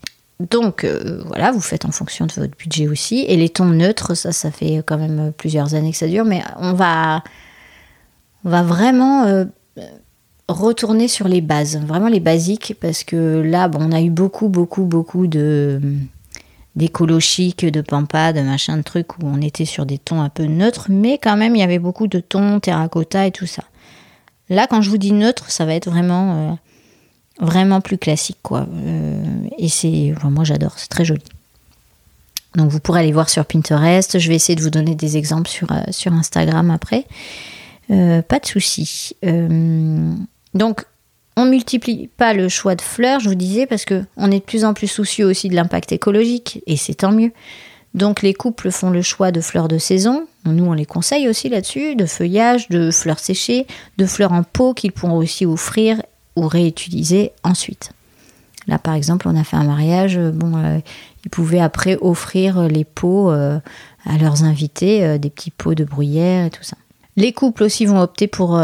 Donc 0.50 0.84
voilà, 1.26 1.52
vous 1.52 1.60
faites 1.60 1.84
en 1.84 1.92
fonction 1.92 2.26
de 2.26 2.32
votre 2.32 2.56
budget 2.56 2.88
aussi. 2.88 3.24
Et 3.28 3.36
les 3.36 3.48
tons 3.48 3.66
neutres, 3.66 4.14
ça, 4.14 4.32
ça 4.32 4.50
fait 4.50 4.82
quand 4.84 4.98
même 4.98 5.32
plusieurs 5.32 5.74
années 5.74 5.92
que 5.92 5.96
ça 5.96 6.08
dure, 6.08 6.24
mais 6.24 6.42
on 6.58 6.72
va, 6.72 7.22
on 8.44 8.50
va 8.50 8.62
vraiment 8.64 9.46
retourner 10.48 11.06
sur 11.06 11.28
les 11.28 11.40
bases, 11.40 11.78
vraiment 11.78 12.08
les 12.08 12.18
basiques, 12.18 12.76
parce 12.80 13.04
que 13.04 13.40
là, 13.40 13.68
bon, 13.68 13.78
on 13.82 13.92
a 13.92 14.02
eu 14.02 14.10
beaucoup, 14.10 14.48
beaucoup, 14.48 14.84
beaucoup 14.84 15.28
de 15.28 15.80
d'écolo 16.76 17.20
chic, 17.20 17.64
de 17.64 17.80
pampa, 17.80 18.32
de 18.32 18.40
machin 18.40 18.76
de 18.76 18.82
trucs 18.82 19.18
où 19.18 19.22
on 19.26 19.40
était 19.40 19.64
sur 19.64 19.86
des 19.86 19.98
tons 19.98 20.20
un 20.20 20.28
peu 20.28 20.44
neutres, 20.44 20.86
mais 20.88 21.18
quand 21.18 21.36
même 21.36 21.54
il 21.54 21.60
y 21.60 21.62
avait 21.62 21.78
beaucoup 21.78 22.08
de 22.08 22.20
tons 22.20 22.60
terracotta 22.60 23.26
et 23.26 23.30
tout 23.30 23.46
ça. 23.46 23.64
Là, 24.50 24.66
quand 24.66 24.82
je 24.82 24.90
vous 24.90 24.98
dis 24.98 25.12
neutre, 25.12 25.50
ça 25.50 25.64
va 25.64 25.74
être 25.74 25.88
vraiment, 25.88 26.52
euh, 26.52 26.54
vraiment 27.44 27.80
plus 27.80 27.96
classique, 27.96 28.38
quoi. 28.42 28.66
Euh, 28.70 29.24
et 29.58 29.68
c'est, 29.68 30.14
moi 30.24 30.44
j'adore, 30.44 30.74
c'est 30.76 30.88
très 30.88 31.04
joli. 31.04 31.22
Donc 32.54 32.70
vous 32.70 32.80
pourrez 32.80 33.00
aller 33.00 33.12
voir 33.12 33.28
sur 33.28 33.44
Pinterest. 33.46 34.18
Je 34.18 34.28
vais 34.28 34.34
essayer 34.34 34.54
de 34.54 34.62
vous 34.62 34.70
donner 34.70 34.94
des 34.94 35.16
exemples 35.16 35.48
sur, 35.48 35.70
euh, 35.72 36.12
Instagram 36.12 36.70
après. 36.70 37.06
pas 37.88 38.38
de 38.38 38.46
souci. 38.46 39.16
Donc, 40.54 40.84
on 41.36 41.46
multiplie 41.46 42.08
pas 42.16 42.32
le 42.32 42.48
choix 42.48 42.74
de 42.74 42.80
fleurs, 42.80 43.20
je 43.20 43.28
vous 43.28 43.34
disais, 43.34 43.66
parce 43.66 43.84
que 43.84 44.04
on 44.16 44.30
est 44.30 44.38
de 44.38 44.44
plus 44.44 44.64
en 44.64 44.74
plus 44.74 44.86
soucieux 44.86 45.26
aussi 45.26 45.48
de 45.48 45.54
l'impact 45.54 45.92
écologique, 45.92 46.62
et 46.66 46.76
c'est 46.76 46.94
tant 46.94 47.12
mieux. 47.12 47.32
Donc 47.94 48.22
les 48.22 48.34
couples 48.34 48.70
font 48.70 48.90
le 48.90 49.02
choix 49.02 49.30
de 49.30 49.40
fleurs 49.40 49.68
de 49.68 49.78
saison, 49.78 50.26
nous 50.46 50.64
on 50.64 50.72
les 50.72 50.84
conseille 50.84 51.28
aussi 51.28 51.48
là-dessus, 51.48 51.94
de 51.94 52.06
feuillage, 52.06 52.68
de 52.68 52.90
fleurs 52.90 53.20
séchées, 53.20 53.66
de 53.98 54.06
fleurs 54.06 54.32
en 54.32 54.42
pot 54.42 54.74
qu'ils 54.74 54.92
pourront 54.92 55.16
aussi 55.16 55.46
offrir 55.46 56.02
ou 56.36 56.48
réutiliser 56.48 57.30
ensuite. 57.44 57.92
Là 58.66 58.78
par 58.78 58.94
exemple 58.94 59.28
on 59.28 59.36
a 59.36 59.44
fait 59.44 59.56
un 59.56 59.64
mariage, 59.64 60.18
bon, 60.18 60.56
euh, 60.56 60.78
ils 61.24 61.30
pouvaient 61.30 61.60
après 61.60 61.96
offrir 62.00 62.62
les 62.68 62.84
pots 62.84 63.30
euh, 63.30 63.60
à 64.04 64.18
leurs 64.18 64.42
invités, 64.42 65.04
euh, 65.04 65.18
des 65.18 65.30
petits 65.30 65.52
pots 65.52 65.74
de 65.74 65.84
bruyère 65.84 66.46
et 66.46 66.50
tout 66.50 66.64
ça. 66.64 66.76
Les 67.16 67.32
couples 67.32 67.62
aussi 67.62 67.86
vont 67.86 68.00
opter 68.00 68.26
pour 68.26 68.60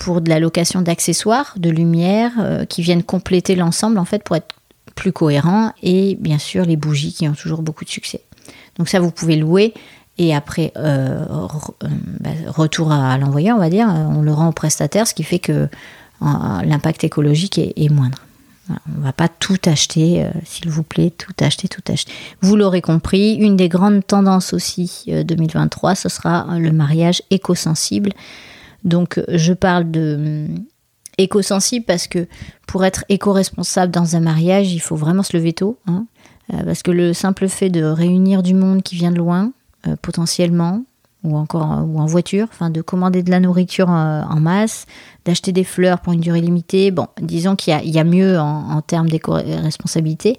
pour 0.00 0.22
de 0.22 0.30
la 0.30 0.40
location 0.40 0.80
d'accessoires, 0.80 1.54
de 1.58 1.70
lumière, 1.70 2.32
euh, 2.40 2.64
qui 2.64 2.82
viennent 2.82 3.04
compléter 3.04 3.54
l'ensemble 3.54 3.98
en 3.98 4.06
fait 4.06 4.24
pour 4.24 4.34
être 4.34 4.54
plus 4.96 5.12
cohérent 5.12 5.72
et 5.82 6.16
bien 6.16 6.38
sûr 6.38 6.64
les 6.64 6.76
bougies 6.76 7.12
qui 7.12 7.28
ont 7.28 7.34
toujours 7.34 7.62
beaucoup 7.62 7.84
de 7.84 7.90
succès. 7.90 8.22
Donc 8.78 8.88
ça 8.88 8.98
vous 8.98 9.10
pouvez 9.10 9.36
louer 9.36 9.74
et 10.16 10.34
après 10.34 10.72
euh, 10.76 11.26
euh, 11.84 11.88
bah, 12.18 12.30
retour 12.48 12.90
à 12.90 13.16
l'envoyeur 13.18 13.56
on 13.56 13.60
va 13.60 13.68
dire, 13.68 13.86
on 13.88 14.22
le 14.22 14.32
rend 14.32 14.48
au 14.48 14.52
prestataire, 14.52 15.06
ce 15.06 15.14
qui 15.14 15.22
fait 15.22 15.38
que 15.38 15.68
l'impact 16.20 17.04
écologique 17.04 17.58
est, 17.58 17.88
moindre. 17.88 18.18
on 18.68 18.98
ne 19.00 19.04
va 19.04 19.12
pas 19.12 19.28
tout 19.28 19.56
acheter, 19.64 20.26
s'il 20.44 20.68
vous 20.68 20.82
plaît, 20.82 21.10
tout 21.10 21.32
acheter, 21.40 21.66
tout 21.66 21.80
acheter. 21.90 22.12
Vous 22.42 22.56
l'aurez 22.56 22.82
compris, 22.82 23.36
une 23.36 23.56
des 23.56 23.70
grandes 23.70 24.06
tendances 24.06 24.52
aussi 24.52 25.06
2023, 25.08 25.94
ce 25.94 26.10
sera 26.10 26.58
le 26.58 26.72
mariage 26.72 27.22
éco-sensible. 27.30 28.12
Donc 28.84 29.22
je 29.28 29.52
parle 29.52 29.90
de 29.90 30.48
hum, 30.48 30.64
éco-sensible 31.18 31.84
parce 31.84 32.06
que 32.06 32.26
pour 32.66 32.84
être 32.84 33.04
éco-responsable 33.08 33.92
dans 33.92 34.16
un 34.16 34.20
mariage, 34.20 34.72
il 34.72 34.80
faut 34.80 34.96
vraiment 34.96 35.22
se 35.22 35.36
lever 35.36 35.52
tôt. 35.52 35.78
Hein. 35.86 36.06
Euh, 36.52 36.62
parce 36.64 36.82
que 36.82 36.90
le 36.90 37.12
simple 37.12 37.48
fait 37.48 37.70
de 37.70 37.84
réunir 37.84 38.42
du 38.42 38.54
monde 38.54 38.82
qui 38.82 38.96
vient 38.96 39.10
de 39.10 39.18
loin, 39.18 39.52
euh, 39.86 39.96
potentiellement, 40.00 40.84
ou 41.22 41.36
encore 41.36 41.84
ou 41.86 41.98
en 41.98 42.06
voiture, 42.06 42.46
enfin 42.50 42.70
de 42.70 42.80
commander 42.80 43.22
de 43.22 43.30
la 43.30 43.40
nourriture 43.40 43.90
en, 43.90 44.40
masse, 44.40 44.86
d'acheter 45.26 45.52
des 45.52 45.64
fleurs 45.64 46.00
pour 46.00 46.14
une 46.14 46.20
durée 46.20 46.40
limitée. 46.40 46.90
Bon, 46.90 47.08
disons 47.20 47.56
qu'il 47.56 47.78
y, 47.84 47.98
a 47.98 48.04
mieux 48.04 48.38
en, 48.38 48.70
en 48.70 48.80
termes 48.80 49.08
d'éco-responsabilité. 49.08 50.38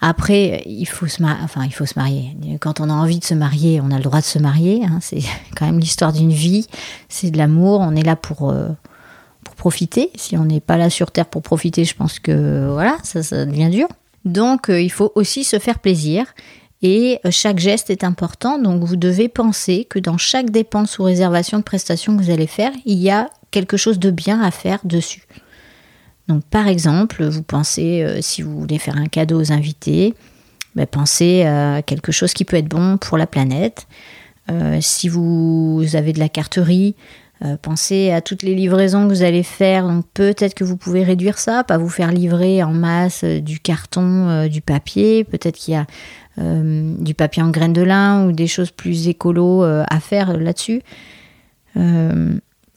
Après, 0.00 0.62
il 0.66 0.86
faut 0.86 1.06
se 1.06 1.20
marier. 1.20 1.42
Enfin, 1.44 1.64
il 1.64 1.72
faut 1.72 1.86
se 1.86 1.98
marier. 1.98 2.36
Quand 2.60 2.80
on 2.80 2.88
a 2.88 2.92
envie 2.92 3.18
de 3.18 3.24
se 3.24 3.34
marier, 3.34 3.80
on 3.82 3.90
a 3.90 3.96
le 3.96 4.02
droit 4.02 4.20
de 4.20 4.24
se 4.24 4.38
marier. 4.38 4.82
Hein. 4.84 4.98
C'est 5.02 5.22
quand 5.56 5.66
même 5.66 5.78
l'histoire 5.78 6.12
d'une 6.12 6.32
vie. 6.32 6.66
C'est 7.08 7.30
de 7.30 7.38
l'amour. 7.38 7.80
On 7.80 7.94
est 7.94 8.04
là 8.04 8.16
pour 8.16 8.50
euh, 8.50 8.68
pour 9.44 9.54
profiter. 9.54 10.10
Si 10.16 10.36
on 10.36 10.44
n'est 10.44 10.60
pas 10.60 10.76
là 10.76 10.90
sur 10.90 11.10
terre 11.10 11.26
pour 11.26 11.42
profiter, 11.42 11.84
je 11.84 11.94
pense 11.94 12.18
que 12.18 12.68
voilà, 12.72 12.96
ça, 13.02 13.22
ça 13.22 13.44
devient 13.44 13.70
dur. 13.70 13.88
Donc, 14.24 14.68
euh, 14.68 14.80
il 14.80 14.90
faut 14.90 15.12
aussi 15.14 15.44
se 15.44 15.58
faire 15.58 15.78
plaisir. 15.78 16.26
Et 16.82 17.18
euh, 17.24 17.30
chaque 17.30 17.58
geste 17.58 17.90
est 17.90 18.04
important, 18.04 18.58
donc 18.58 18.82
vous 18.84 18.96
devez 18.96 19.28
penser 19.28 19.84
que 19.84 19.98
dans 19.98 20.16
chaque 20.16 20.50
dépense 20.50 20.98
ou 20.98 21.02
réservation 21.02 21.58
de 21.58 21.62
prestation 21.62 22.16
que 22.16 22.22
vous 22.22 22.30
allez 22.30 22.46
faire, 22.46 22.72
il 22.86 22.98
y 22.98 23.10
a 23.10 23.28
quelque 23.50 23.76
chose 23.76 23.98
de 23.98 24.10
bien 24.10 24.40
à 24.40 24.50
faire 24.50 24.78
dessus. 24.84 25.26
Donc 26.30 26.44
par 26.44 26.68
exemple, 26.68 27.24
vous 27.24 27.42
pensez, 27.42 28.02
euh, 28.02 28.18
si 28.20 28.42
vous 28.42 28.60
voulez 28.60 28.78
faire 28.78 28.96
un 28.96 29.06
cadeau 29.06 29.40
aux 29.40 29.50
invités, 29.50 30.14
ben, 30.76 30.86
pensez 30.86 31.42
à 31.42 31.82
quelque 31.82 32.12
chose 32.12 32.34
qui 32.34 32.44
peut 32.44 32.56
être 32.56 32.68
bon 32.68 32.98
pour 32.98 33.18
la 33.18 33.26
planète. 33.26 33.88
Euh, 34.48 34.78
si 34.80 35.08
vous 35.08 35.84
avez 35.94 36.12
de 36.12 36.20
la 36.20 36.28
carterie, 36.28 36.94
Euh, 37.42 37.56
pensez 37.56 38.10
à 38.10 38.20
toutes 38.20 38.42
les 38.42 38.54
livraisons 38.54 39.08
que 39.08 39.14
vous 39.14 39.22
allez 39.22 39.42
faire. 39.42 39.88
Donc 39.88 40.04
peut-être 40.12 40.52
que 40.52 40.62
vous 40.62 40.76
pouvez 40.76 41.02
réduire 41.02 41.38
ça, 41.38 41.64
pas 41.64 41.78
vous 41.78 41.88
faire 41.88 42.12
livrer 42.12 42.62
en 42.62 42.74
masse 42.74 43.24
du 43.24 43.60
carton, 43.60 44.46
du 44.46 44.60
papier. 44.60 45.24
Peut-être 45.24 45.56
qu'il 45.56 45.72
y 45.72 45.76
a 45.78 45.86
du 46.36 47.14
papier 47.14 47.42
en 47.42 47.48
graines 47.48 47.72
de 47.72 47.80
lin 47.80 48.26
ou 48.26 48.32
des 48.32 48.46
choses 48.46 48.70
plus 48.70 49.08
écolo 49.08 49.62
à 49.62 50.00
faire 50.00 50.36
là-dessus. 50.36 50.82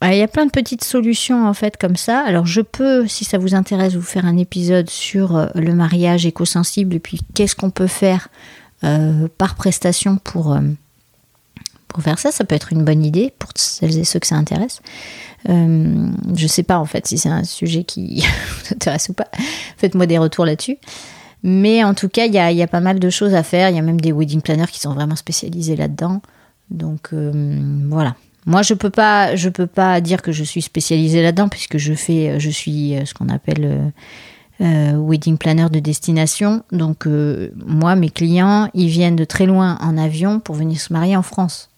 Il 0.02 0.16
y 0.18 0.22
a 0.22 0.28
plein 0.28 0.44
de 0.44 0.50
petites 0.50 0.84
solutions 0.84 1.46
en 1.48 1.54
fait 1.54 1.78
comme 1.78 1.96
ça. 1.96 2.20
Alors 2.20 2.44
je 2.44 2.60
peux, 2.60 3.06
si 3.06 3.24
ça 3.24 3.38
vous 3.38 3.54
intéresse, 3.54 3.94
vous 3.94 4.02
faire 4.02 4.26
un 4.26 4.36
épisode 4.36 4.90
sur 4.90 5.48
le 5.54 5.72
mariage 5.72 6.26
éco-sensible 6.26 6.94
et 6.94 6.98
puis 6.98 7.20
qu'est-ce 7.32 7.56
qu'on 7.56 7.70
peut 7.70 7.86
faire 7.86 8.28
par 9.38 9.54
prestation 9.54 10.18
pour 10.18 10.58
pour 11.94 12.02
faire 12.02 12.18
ça. 12.18 12.32
Ça 12.32 12.44
peut 12.44 12.56
être 12.56 12.72
une 12.72 12.84
bonne 12.84 13.04
idée 13.04 13.32
pour 13.38 13.50
celles 13.54 13.96
et 13.96 14.04
ceux 14.04 14.18
que 14.18 14.26
ça 14.26 14.34
intéresse. 14.34 14.82
Euh, 15.48 16.10
je 16.34 16.46
sais 16.46 16.64
pas 16.64 16.78
en 16.78 16.86
fait 16.86 17.06
si 17.06 17.18
c'est 17.18 17.28
un 17.28 17.44
sujet 17.44 17.84
qui 17.84 18.24
vous 18.58 18.74
intéresse 18.74 19.08
ou 19.08 19.14
pas. 19.14 19.28
Faites-moi 19.78 20.06
des 20.06 20.18
retours 20.18 20.44
là-dessus. 20.44 20.76
Mais 21.44 21.84
en 21.84 21.94
tout 21.94 22.08
cas, 22.08 22.24
il 22.24 22.32
y 22.32 22.62
a, 22.62 22.66
pas 22.66 22.80
mal 22.80 22.98
de 22.98 23.10
choses 23.10 23.34
à 23.34 23.42
faire. 23.42 23.68
Il 23.68 23.76
y 23.76 23.78
a 23.78 23.82
même 23.82 24.00
des 24.00 24.12
wedding 24.12 24.40
planners 24.40 24.70
qui 24.72 24.80
sont 24.80 24.94
vraiment 24.94 25.14
spécialisés 25.14 25.76
là-dedans. 25.76 26.20
Donc 26.70 27.10
euh, 27.12 27.60
voilà. 27.88 28.16
Moi, 28.46 28.62
je 28.62 28.74
peux 28.74 28.90
pas, 28.90 29.36
je 29.36 29.48
peux 29.48 29.66
pas 29.66 30.00
dire 30.00 30.22
que 30.22 30.32
je 30.32 30.44
suis 30.44 30.62
spécialisée 30.62 31.22
là-dedans 31.22 31.48
puisque 31.48 31.78
je 31.78 31.94
fais, 31.94 32.38
je 32.38 32.50
suis 32.50 32.94
euh, 32.94 33.04
ce 33.04 33.14
qu'on 33.14 33.28
appelle 33.28 33.92
wedding 34.60 35.36
planner 35.36 35.68
de 35.68 35.80
destination. 35.80 36.62
Donc 36.70 37.06
moi, 37.06 37.96
mes 37.96 38.10
clients, 38.10 38.70
ils 38.72 38.88
viennent 38.88 39.16
de 39.16 39.24
très 39.24 39.46
loin 39.46 39.76
en 39.80 39.98
avion 39.98 40.38
pour 40.40 40.54
venir 40.54 40.80
se 40.80 40.92
marier 40.92 41.16
en 41.16 41.22
France. 41.22 41.70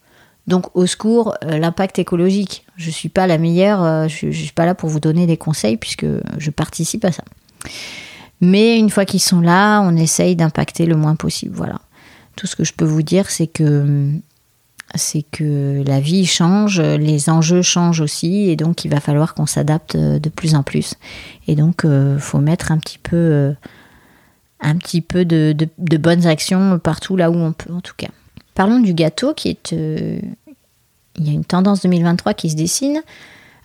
Donc 0.46 0.66
au 0.74 0.86
secours, 0.86 1.34
euh, 1.44 1.58
l'impact 1.58 1.98
écologique. 1.98 2.64
Je 2.76 2.90
suis 2.90 3.08
pas 3.08 3.26
la 3.26 3.38
meilleure, 3.38 3.82
euh, 3.82 4.08
je 4.08 4.26
ne 4.26 4.32
suis 4.32 4.52
pas 4.52 4.66
là 4.66 4.74
pour 4.74 4.88
vous 4.88 5.00
donner 5.00 5.26
des 5.26 5.36
conseils 5.36 5.76
puisque 5.76 6.06
je 6.38 6.50
participe 6.50 7.04
à 7.04 7.12
ça. 7.12 7.24
Mais 8.40 8.78
une 8.78 8.90
fois 8.90 9.04
qu'ils 9.04 9.20
sont 9.20 9.40
là, 9.40 9.80
on 9.80 9.96
essaye 9.96 10.36
d'impacter 10.36 10.86
le 10.86 10.94
moins 10.94 11.16
possible. 11.16 11.54
Voilà. 11.54 11.80
Tout 12.36 12.46
ce 12.46 12.54
que 12.54 12.64
je 12.64 12.74
peux 12.74 12.84
vous 12.84 13.02
dire, 13.02 13.30
c'est 13.30 13.46
que 13.46 14.10
c'est 14.96 15.24
que 15.30 15.82
la 15.86 16.00
vie 16.00 16.26
change, 16.26 16.80
les 16.80 17.30
enjeux 17.30 17.62
changent 17.62 18.00
aussi, 18.00 18.50
et 18.50 18.56
donc 18.56 18.84
il 18.84 18.90
va 18.90 19.00
falloir 19.00 19.34
qu'on 19.34 19.46
s'adapte 19.46 19.96
de 19.96 20.28
plus 20.28 20.54
en 20.54 20.62
plus. 20.62 20.94
Et 21.48 21.54
donc, 21.54 21.84
euh, 21.84 22.18
faut 22.18 22.38
mettre 22.38 22.72
un 22.72 22.78
petit 22.78 22.98
peu, 22.98 23.54
un 24.60 24.76
petit 24.76 25.00
peu 25.00 25.24
de 25.24 25.96
bonnes 25.96 26.26
actions 26.26 26.78
partout 26.78 27.16
là 27.16 27.30
où 27.30 27.36
on 27.36 27.52
peut, 27.52 27.72
en 27.72 27.80
tout 27.80 27.94
cas. 27.96 28.08
Parlons 28.56 28.80
du 28.80 28.94
gâteau 28.94 29.34
qui 29.34 29.50
est... 29.50 29.72
Euh, 29.74 30.18
il 31.18 31.26
y 31.26 31.30
a 31.30 31.32
une 31.32 31.44
tendance 31.44 31.82
2023 31.82 32.34
qui 32.34 32.50
se 32.50 32.56
dessine. 32.56 33.02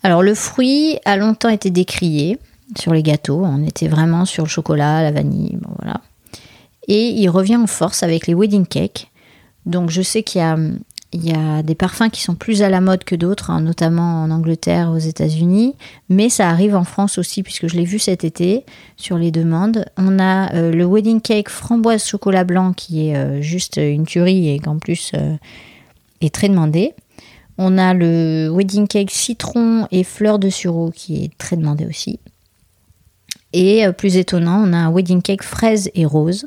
Alors 0.03 0.21
le 0.21 0.35
fruit 0.35 0.99
a 1.05 1.17
longtemps 1.17 1.49
été 1.49 1.69
décrié 1.69 2.37
sur 2.77 2.93
les 2.93 3.01
gâteaux. 3.01 3.41
On 3.43 3.65
était 3.65 3.87
vraiment 3.87 4.25
sur 4.25 4.43
le 4.43 4.49
chocolat, 4.49 5.01
la 5.01 5.11
vanille, 5.11 5.57
voilà. 5.79 6.01
Et 6.87 7.09
il 7.09 7.29
revient 7.29 7.55
en 7.57 7.67
force 7.67 8.03
avec 8.03 8.27
les 8.27 8.33
wedding 8.33 8.65
cakes. 8.65 9.09
Donc 9.65 9.89
je 9.89 10.01
sais 10.01 10.23
qu'il 10.23 10.39
y 10.39 10.43
a 10.43 10.57
il 11.13 11.25
y 11.25 11.33
a 11.33 11.61
des 11.61 11.75
parfums 11.75 12.09
qui 12.09 12.21
sont 12.21 12.35
plus 12.35 12.61
à 12.61 12.69
la 12.69 12.79
mode 12.79 13.03
que 13.03 13.15
d'autres, 13.15 13.49
hein, 13.49 13.59
notamment 13.59 14.23
en 14.23 14.31
Angleterre, 14.31 14.91
aux 14.91 14.97
États-Unis, 14.97 15.75
mais 16.07 16.29
ça 16.29 16.49
arrive 16.49 16.75
en 16.75 16.85
France 16.85 17.17
aussi, 17.17 17.43
puisque 17.43 17.67
je 17.67 17.75
l'ai 17.75 17.83
vu 17.83 17.99
cet 17.99 18.23
été 18.23 18.65
sur 18.95 19.17
les 19.17 19.31
demandes. 19.31 19.85
On 19.97 20.19
a 20.19 20.53
euh, 20.55 20.71
le 20.71 20.85
wedding 20.85 21.19
cake 21.19 21.49
framboise 21.49 22.05
chocolat 22.05 22.45
blanc 22.45 22.71
qui 22.71 23.09
est 23.09 23.17
euh, 23.17 23.41
juste 23.41 23.77
une 23.77 24.05
tuerie 24.05 24.49
et 24.49 24.59
qu'en 24.59 24.77
plus 24.77 25.11
euh, 25.15 25.35
est 26.21 26.33
très 26.33 26.47
demandé. 26.47 26.93
On 27.57 27.77
a 27.77 27.93
le 27.93 28.49
wedding 28.49 28.87
cake 28.87 29.11
citron 29.11 29.87
et 29.91 30.05
fleur 30.05 30.39
de 30.39 30.49
sureau 30.49 30.91
qui 30.91 31.25
est 31.25 31.37
très 31.37 31.57
demandé 31.57 31.85
aussi. 31.85 32.19
Et 33.51 33.85
plus 33.97 34.15
étonnant, 34.15 34.63
on 34.65 34.71
a 34.71 34.77
un 34.77 34.91
wedding 34.91 35.21
cake 35.21 35.43
fraise 35.43 35.91
et 35.93 36.05
rose 36.05 36.45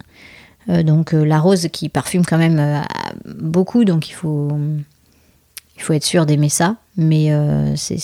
donc 0.69 1.15
euh, 1.15 1.25
la 1.25 1.39
rose 1.39 1.69
qui 1.73 1.89
parfume 1.89 2.25
quand 2.25 2.39
même 2.39 2.59
euh, 2.59 2.81
beaucoup, 3.27 3.85
donc 3.85 4.09
il 4.09 4.13
faut, 4.13 4.49
il 5.77 5.83
faut 5.83 5.93
être 5.93 6.05
sûr 6.05 6.27
d'aimer 6.27 6.49
ça. 6.49 6.77
Mais 6.97 7.31
c'est, 7.77 7.99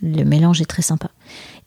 le 0.00 0.24
mélange 0.24 0.62
est 0.62 0.66
très 0.66 0.82
sympa. 0.82 1.10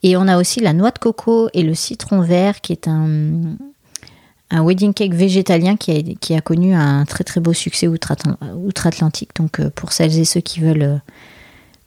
Et 0.01 0.17
on 0.17 0.27
a 0.27 0.37
aussi 0.37 0.59
la 0.59 0.73
noix 0.73 0.89
de 0.89 0.97
coco 0.97 1.49
et 1.53 1.61
le 1.61 1.75
citron 1.75 2.21
vert 2.21 2.61
qui 2.61 2.71
est 2.71 2.87
un, 2.87 3.55
un 4.49 4.63
wedding 4.63 4.93
cake 4.93 5.13
végétalien 5.13 5.77
qui 5.77 5.91
a, 5.91 6.01
qui 6.19 6.33
a 6.33 6.41
connu 6.41 6.73
un 6.73 7.05
très 7.05 7.23
très 7.23 7.39
beau 7.39 7.53
succès 7.53 7.87
outre-Atlantique. 7.87 9.35
Donc 9.35 9.61
pour 9.69 9.91
celles 9.93 10.17
et 10.17 10.25
ceux 10.25 10.41
qui 10.41 10.61
veulent 10.61 10.99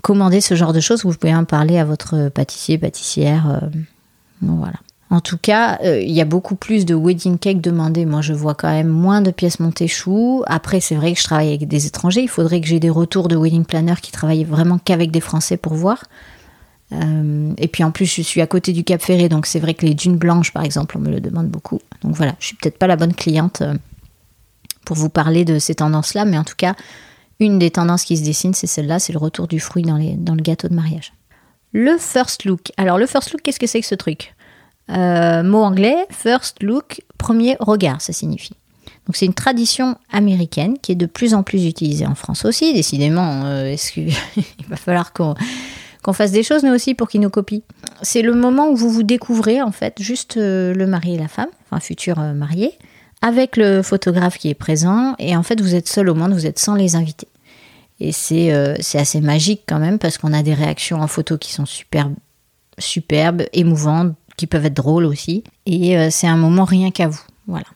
commander 0.03 0.40
ce 0.40 0.55
genre 0.55 0.73
de 0.73 0.81
choses, 0.81 1.05
vous 1.05 1.12
pouvez 1.14 1.35
en 1.35 1.45
parler 1.45 1.79
à 1.79 1.85
votre 1.85 2.29
pâtissier, 2.29 2.79
pâtissière. 2.79 3.61
voilà. 4.40 4.79
En 5.09 5.21
tout 5.21 5.38
cas, 5.38 5.79
euh, 5.85 6.01
il 6.01 6.11
y 6.11 6.21
a 6.21 6.25
beaucoup 6.25 6.57
plus 6.57 6.85
de 6.85 6.95
wedding 6.95 7.38
cake 7.38 7.61
demandés. 7.61 8.05
Moi, 8.05 8.23
je 8.23 8.33
vois 8.33 8.55
quand 8.55 8.71
même 8.71 8.88
moins 8.88 9.21
de 9.21 9.31
pièces 9.31 9.61
montées 9.61 9.87
chou. 9.87 10.42
Après, 10.47 10.81
c'est 10.81 10.97
vrai 10.97 11.12
que 11.12 11.19
je 11.21 11.25
travaille 11.25 11.49
avec 11.49 11.69
des 11.69 11.87
étrangers. 11.87 12.23
Il 12.23 12.29
faudrait 12.29 12.61
que 12.61 12.66
j'ai 12.66 12.81
des 12.81 12.90
retours 12.90 13.29
de 13.29 13.37
wedding 13.37 13.64
planners 13.64 14.01
qui 14.03 14.11
travaillent 14.11 14.45
vraiment 14.45 14.79
qu'avec 14.79 15.12
des 15.12 15.21
Français 15.21 15.57
pour 15.57 15.75
voir. 15.75 16.03
Euh, 16.92 17.53
et 17.59 17.69
puis 17.69 17.85
en 17.85 17.90
plus, 17.90 18.07
je 18.07 18.23
suis 18.23 18.40
à 18.40 18.47
côté 18.47 18.73
du 18.73 18.85
Cap 18.85 19.03
Ferré, 19.03 19.29
donc 19.29 19.47
c'est 19.47 19.59
vrai 19.59 19.75
que 19.75 19.85
les 19.85 19.95
dunes 19.95 20.16
blanches, 20.16 20.53
par 20.53 20.64
exemple, 20.64 20.97
on 20.99 21.01
me 21.01 21.11
le 21.11 21.21
demande 21.21 21.49
beaucoup. 21.49 21.81
Donc 22.03 22.14
voilà, 22.14 22.35
je 22.38 22.47
suis 22.47 22.57
peut-être 22.57 22.79
pas 22.79 22.87
la 22.87 22.97
bonne 22.97 23.14
cliente 23.14 23.62
euh, 23.62 23.75
pour 24.85 24.97
vous 24.97 25.09
parler 25.09 25.45
de 25.45 25.59
ces 25.59 25.75
tendances-là, 25.75 26.25
mais 26.25 26.38
en 26.38 26.45
tout 26.45 26.55
cas, 26.57 26.75
une 27.40 27.59
des 27.59 27.71
tendances 27.71 28.05
qui 28.05 28.16
se 28.16 28.25
dessinent, 28.25 28.55
c'est 28.55 28.69
celle-là, 28.69 28.99
c'est 28.99 29.12
le 29.12 29.19
retour 29.19 29.49
du 29.49 29.61
fruit 29.61 29.83
dans 29.83 29.97
le 29.99 30.42
gâteau 30.42 30.69
de 30.69 30.75
mariage. 30.75 31.12
Le 31.73 31.99
first 31.99 32.45
look. 32.45 32.73
Alors 32.77 32.97
le 32.97 33.07
first 33.07 33.33
look, 33.33 33.42
qu'est-ce 33.42 33.61
que 33.61 33.66
c'est 33.66 33.81
que 33.81 33.87
ce 33.87 33.95
truc? 33.95 34.36
Euh, 34.90 35.42
mot 35.42 35.62
anglais, 35.62 36.07
first 36.11 36.62
look, 36.62 37.03
premier 37.18 37.57
regard, 37.59 38.01
ça 38.01 38.12
signifie. 38.12 38.55
Donc 39.07 39.16
c'est 39.16 39.27
une 39.27 39.35
tradition 39.35 39.96
américaine 40.11 40.79
qui 40.81 40.92
est 40.92 40.96
de 40.96 41.07
plus 41.07 41.35
en 41.35 41.42
plus 41.42 41.66
utilisée 41.66 42.07
en 42.07 42.14
France 42.14 42.44
aussi. 42.44 42.72
Décidément, 42.72 43.44
euh, 43.44 43.77
il 43.96 44.66
va 44.68 44.77
falloir 44.77 45.12
qu'on 45.12 46.12
fasse 46.12 46.33
des 46.33 46.42
choses 46.42 46.62
nous 46.62 46.72
aussi 46.72 46.94
pour 46.94 47.09
qu'ils 47.09 47.20
nous 47.20 47.31
copient? 47.31 47.62
C'est 48.03 48.22
le 48.22 48.35
moment 48.35 48.68
où 48.68 48.77
vous 48.77 48.90
vous 48.90 49.03
découvrez 49.03 49.62
en 49.62 49.72
fait 49.72 50.01
juste 50.01 50.37
euh, 50.37 50.75
le 50.75 50.87
mari 50.87 51.14
et 51.14 51.18
la 51.18 51.29
femme, 51.29 51.51
enfin 51.64 51.81
futur 51.81 52.18
marié, 52.18 52.72
avec 53.22 53.57
le 53.57 53.83
photographe 53.83 54.38
qui 54.38 54.51
est 54.51 54.55
présent 54.55 55.14
et 55.18 55.37
en 55.37 55.42
fait 55.42 55.61
vous 55.61 55.75
êtes 55.75 55.88
seul 55.88 56.09
au 56.09 56.14
monde, 56.14 56.33
vous 56.33 56.46
êtes 56.46 56.59
sans 56.59 56.75
les 56.75 56.96
invités. 56.96 57.29
Et 57.99 58.12
c'est 58.12 58.53
assez 58.53 59.20
magique 59.22 59.62
quand 59.66 59.79
même 59.79 59.99
parce 59.99 60.18
qu'on 60.18 60.35
a 60.35 60.42
des 60.42 60.53
réactions 60.53 61.01
en 61.01 61.07
photo 61.07 61.38
qui 61.38 61.53
sont 61.53 61.64
super 61.64 62.11
superbes, 62.79 63.44
émouvantes, 63.55 64.14
qui 64.37 64.46
peuvent 64.46 64.66
être 64.66 64.75
drôles 64.75 65.05
aussi. 65.05 65.44
Et 65.64 65.96
euh, 65.96 66.09
c'est 66.11 66.27
un 66.27 66.37
moment 66.37 66.64
rien 66.64 66.90
qu'à 66.90 67.09
vous. 67.09 67.22
Voilà. 67.46 67.66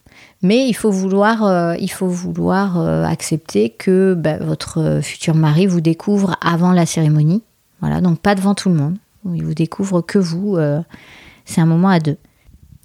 Mais 0.42 0.66
il 0.68 0.74
faut 0.74 0.90
vouloir, 0.90 1.44
euh, 1.44 1.74
il 1.78 1.90
faut 1.90 2.08
vouloir 2.08 2.78
euh, 2.78 3.04
accepter 3.04 3.70
que 3.70 4.14
bah, 4.14 4.38
votre 4.38 5.00
futur 5.02 5.34
mari 5.34 5.66
vous 5.66 5.80
découvre 5.80 6.36
avant 6.40 6.72
la 6.72 6.86
cérémonie. 6.86 7.42
Voilà, 7.80 8.00
donc 8.00 8.20
pas 8.20 8.34
devant 8.34 8.54
tout 8.54 8.68
le 8.68 8.74
monde. 8.74 8.96
Il 9.32 9.44
vous 9.44 9.54
découvre 9.54 10.00
que 10.00 10.18
vous. 10.18 10.58
c'est 11.44 11.60
un 11.60 11.66
moment 11.66 11.88
à 11.88 11.98
deux. 11.98 12.16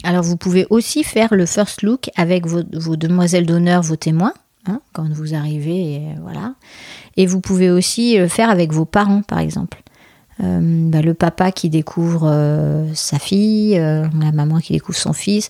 Alors 0.03 0.21
vous 0.21 0.35
pouvez 0.35 0.67
aussi 0.69 1.03
faire 1.03 1.33
le 1.33 1.45
first 1.45 1.81
look 1.81 2.09
avec 2.17 2.45
vos, 2.45 2.63
demoiselles 2.63 3.45
d'honneur, 3.45 3.81
vos 3.81 3.95
témoins, 3.95 4.33
hein, 4.65 4.81
quand 4.91 5.07
vous 5.09 5.33
arrivez, 5.33 6.01
voilà. 6.21 6.55
Et 7.15 7.25
vous 7.25 7.39
pouvez 7.39 7.69
aussi 7.69 8.17
le 8.17 8.27
faire 8.27 8.49
avec 8.49 8.73
vos 8.73 8.83
parents, 8.83 9.21
par 9.21 9.39
exemple. 9.39 9.81
Euh, 10.43 10.89
bah, 10.89 11.02
le 11.02 11.13
papa 11.13 11.52
qui 11.52 11.69
découvre 11.69 12.28
euh, 12.30 12.86
sa 12.93 13.19
fille, 13.19 13.78
euh, 13.78 14.06
la 14.19 14.32
maman 14.32 14.60
qui 14.60 14.74
découvre 14.74 14.98
son 14.98 15.13
fils. 15.13 15.50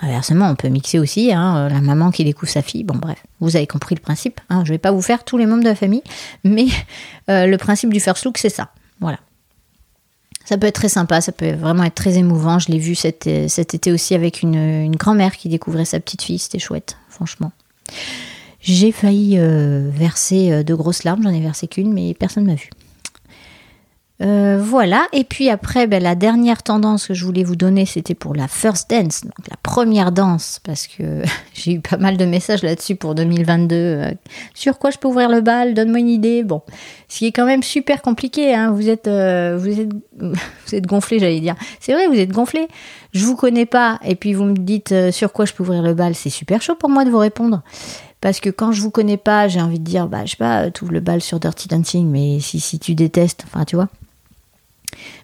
Inversement, 0.00 0.50
on 0.50 0.56
peut 0.56 0.68
mixer 0.68 0.98
aussi, 0.98 1.32
hein, 1.32 1.68
la 1.68 1.80
maman 1.80 2.10
qui 2.10 2.24
découvre 2.24 2.50
sa 2.50 2.62
fille. 2.62 2.82
Bon, 2.82 2.96
bref, 2.96 3.22
vous 3.40 3.56
avez 3.56 3.66
compris 3.66 3.94
le 3.94 4.00
principe. 4.00 4.40
Hein. 4.50 4.62
je 4.64 4.70
ne 4.70 4.74
vais 4.74 4.78
pas 4.78 4.90
vous 4.90 5.00
faire 5.00 5.24
tous 5.24 5.38
les 5.38 5.46
membres 5.46 5.62
de 5.62 5.68
la 5.68 5.76
famille, 5.76 6.02
mais 6.42 6.66
le 7.28 7.56
principe 7.56 7.92
du 7.92 8.00
first 8.00 8.24
look, 8.24 8.36
c'est 8.36 8.50
ça. 8.50 8.70
Voilà. 9.00 9.18
Ça 10.44 10.58
peut 10.58 10.66
être 10.66 10.74
très 10.74 10.88
sympa, 10.90 11.20
ça 11.20 11.32
peut 11.32 11.52
vraiment 11.52 11.84
être 11.84 11.94
très 11.94 12.18
émouvant. 12.18 12.58
Je 12.58 12.70
l'ai 12.70 12.78
vu 12.78 12.96
cet, 12.96 13.26
été 13.26 13.92
aussi 13.92 14.14
avec 14.14 14.42
une, 14.42 14.56
une 14.56 14.96
grand-mère 14.96 15.36
qui 15.36 15.48
découvrait 15.48 15.86
sa 15.86 16.00
petite 16.00 16.22
fille. 16.22 16.40
C'était 16.40 16.58
chouette, 16.58 16.98
franchement. 17.08 17.52
J'ai 18.60 18.92
failli 18.92 19.38
verser 19.38 20.64
de 20.64 20.74
grosses 20.74 21.04
larmes, 21.04 21.22
j'en 21.22 21.30
ai 21.30 21.40
versé 21.40 21.68
qu'une, 21.68 21.92
mais 21.94 22.14
personne 22.14 22.42
ne 22.42 22.50
m'a 22.50 22.56
vu. 22.56 22.68
Euh, 24.22 24.58
voilà, 24.62 25.08
et 25.12 25.24
puis 25.24 25.50
après, 25.50 25.88
ben, 25.88 26.00
la 26.00 26.14
dernière 26.14 26.62
tendance 26.62 27.08
que 27.08 27.14
je 27.14 27.24
voulais 27.24 27.42
vous 27.42 27.56
donner, 27.56 27.84
c'était 27.84 28.14
pour 28.14 28.32
la 28.32 28.46
first 28.46 28.88
dance, 28.88 29.22
donc 29.22 29.34
la 29.50 29.56
première 29.60 30.12
danse, 30.12 30.60
parce 30.62 30.86
que 30.86 31.22
j'ai 31.52 31.72
eu 31.72 31.80
pas 31.80 31.96
mal 31.96 32.16
de 32.16 32.24
messages 32.24 32.62
là-dessus 32.62 32.94
pour 32.94 33.16
2022. 33.16 33.74
Euh, 33.74 34.12
sur 34.54 34.78
quoi 34.78 34.90
je 34.90 34.98
peux 34.98 35.08
ouvrir 35.08 35.28
le 35.28 35.40
bal 35.40 35.74
Donne-moi 35.74 35.98
une 35.98 36.08
idée. 36.08 36.44
Bon, 36.44 36.62
ce 37.08 37.18
qui 37.18 37.26
est 37.26 37.32
quand 37.32 37.44
même 37.44 37.64
super 37.64 38.02
compliqué. 38.02 38.54
Hein, 38.54 38.70
vous 38.70 38.88
êtes, 38.88 39.08
euh, 39.08 39.56
vous 39.58 39.80
êtes, 39.80 39.90
vous 40.20 40.74
êtes 40.74 40.86
gonflé, 40.86 41.18
j'allais 41.18 41.40
dire. 41.40 41.56
C'est 41.80 41.92
vrai, 41.92 42.06
vous 42.06 42.18
êtes 42.18 42.30
gonflé. 42.30 42.68
Je 43.12 43.24
vous 43.26 43.34
connais 43.34 43.66
pas, 43.66 43.98
et 44.04 44.14
puis 44.14 44.32
vous 44.32 44.44
me 44.44 44.56
dites 44.56 44.94
sur 45.10 45.32
quoi 45.32 45.44
je 45.44 45.52
peux 45.52 45.64
ouvrir 45.64 45.82
le 45.82 45.94
bal. 45.94 46.14
C'est 46.14 46.30
super 46.30 46.62
chaud 46.62 46.76
pour 46.76 46.88
moi 46.88 47.04
de 47.04 47.10
vous 47.10 47.18
répondre 47.18 47.62
Parce 48.20 48.38
que 48.38 48.50
quand 48.50 48.70
je 48.70 48.80
vous 48.80 48.90
connais 48.90 49.16
pas, 49.16 49.48
j'ai 49.48 49.60
envie 49.60 49.80
de 49.80 49.84
dire, 49.84 50.06
bah, 50.06 50.24
je 50.24 50.32
sais 50.32 50.36
pas, 50.36 50.70
tout 50.70 50.86
le 50.86 51.00
bal 51.00 51.20
sur 51.20 51.40
Dirty 51.40 51.66
Dancing, 51.66 52.08
mais 52.08 52.38
si, 52.38 52.60
si 52.60 52.78
tu 52.78 52.94
détestes, 52.94 53.44
enfin, 53.46 53.64
tu 53.64 53.74
vois. 53.74 53.88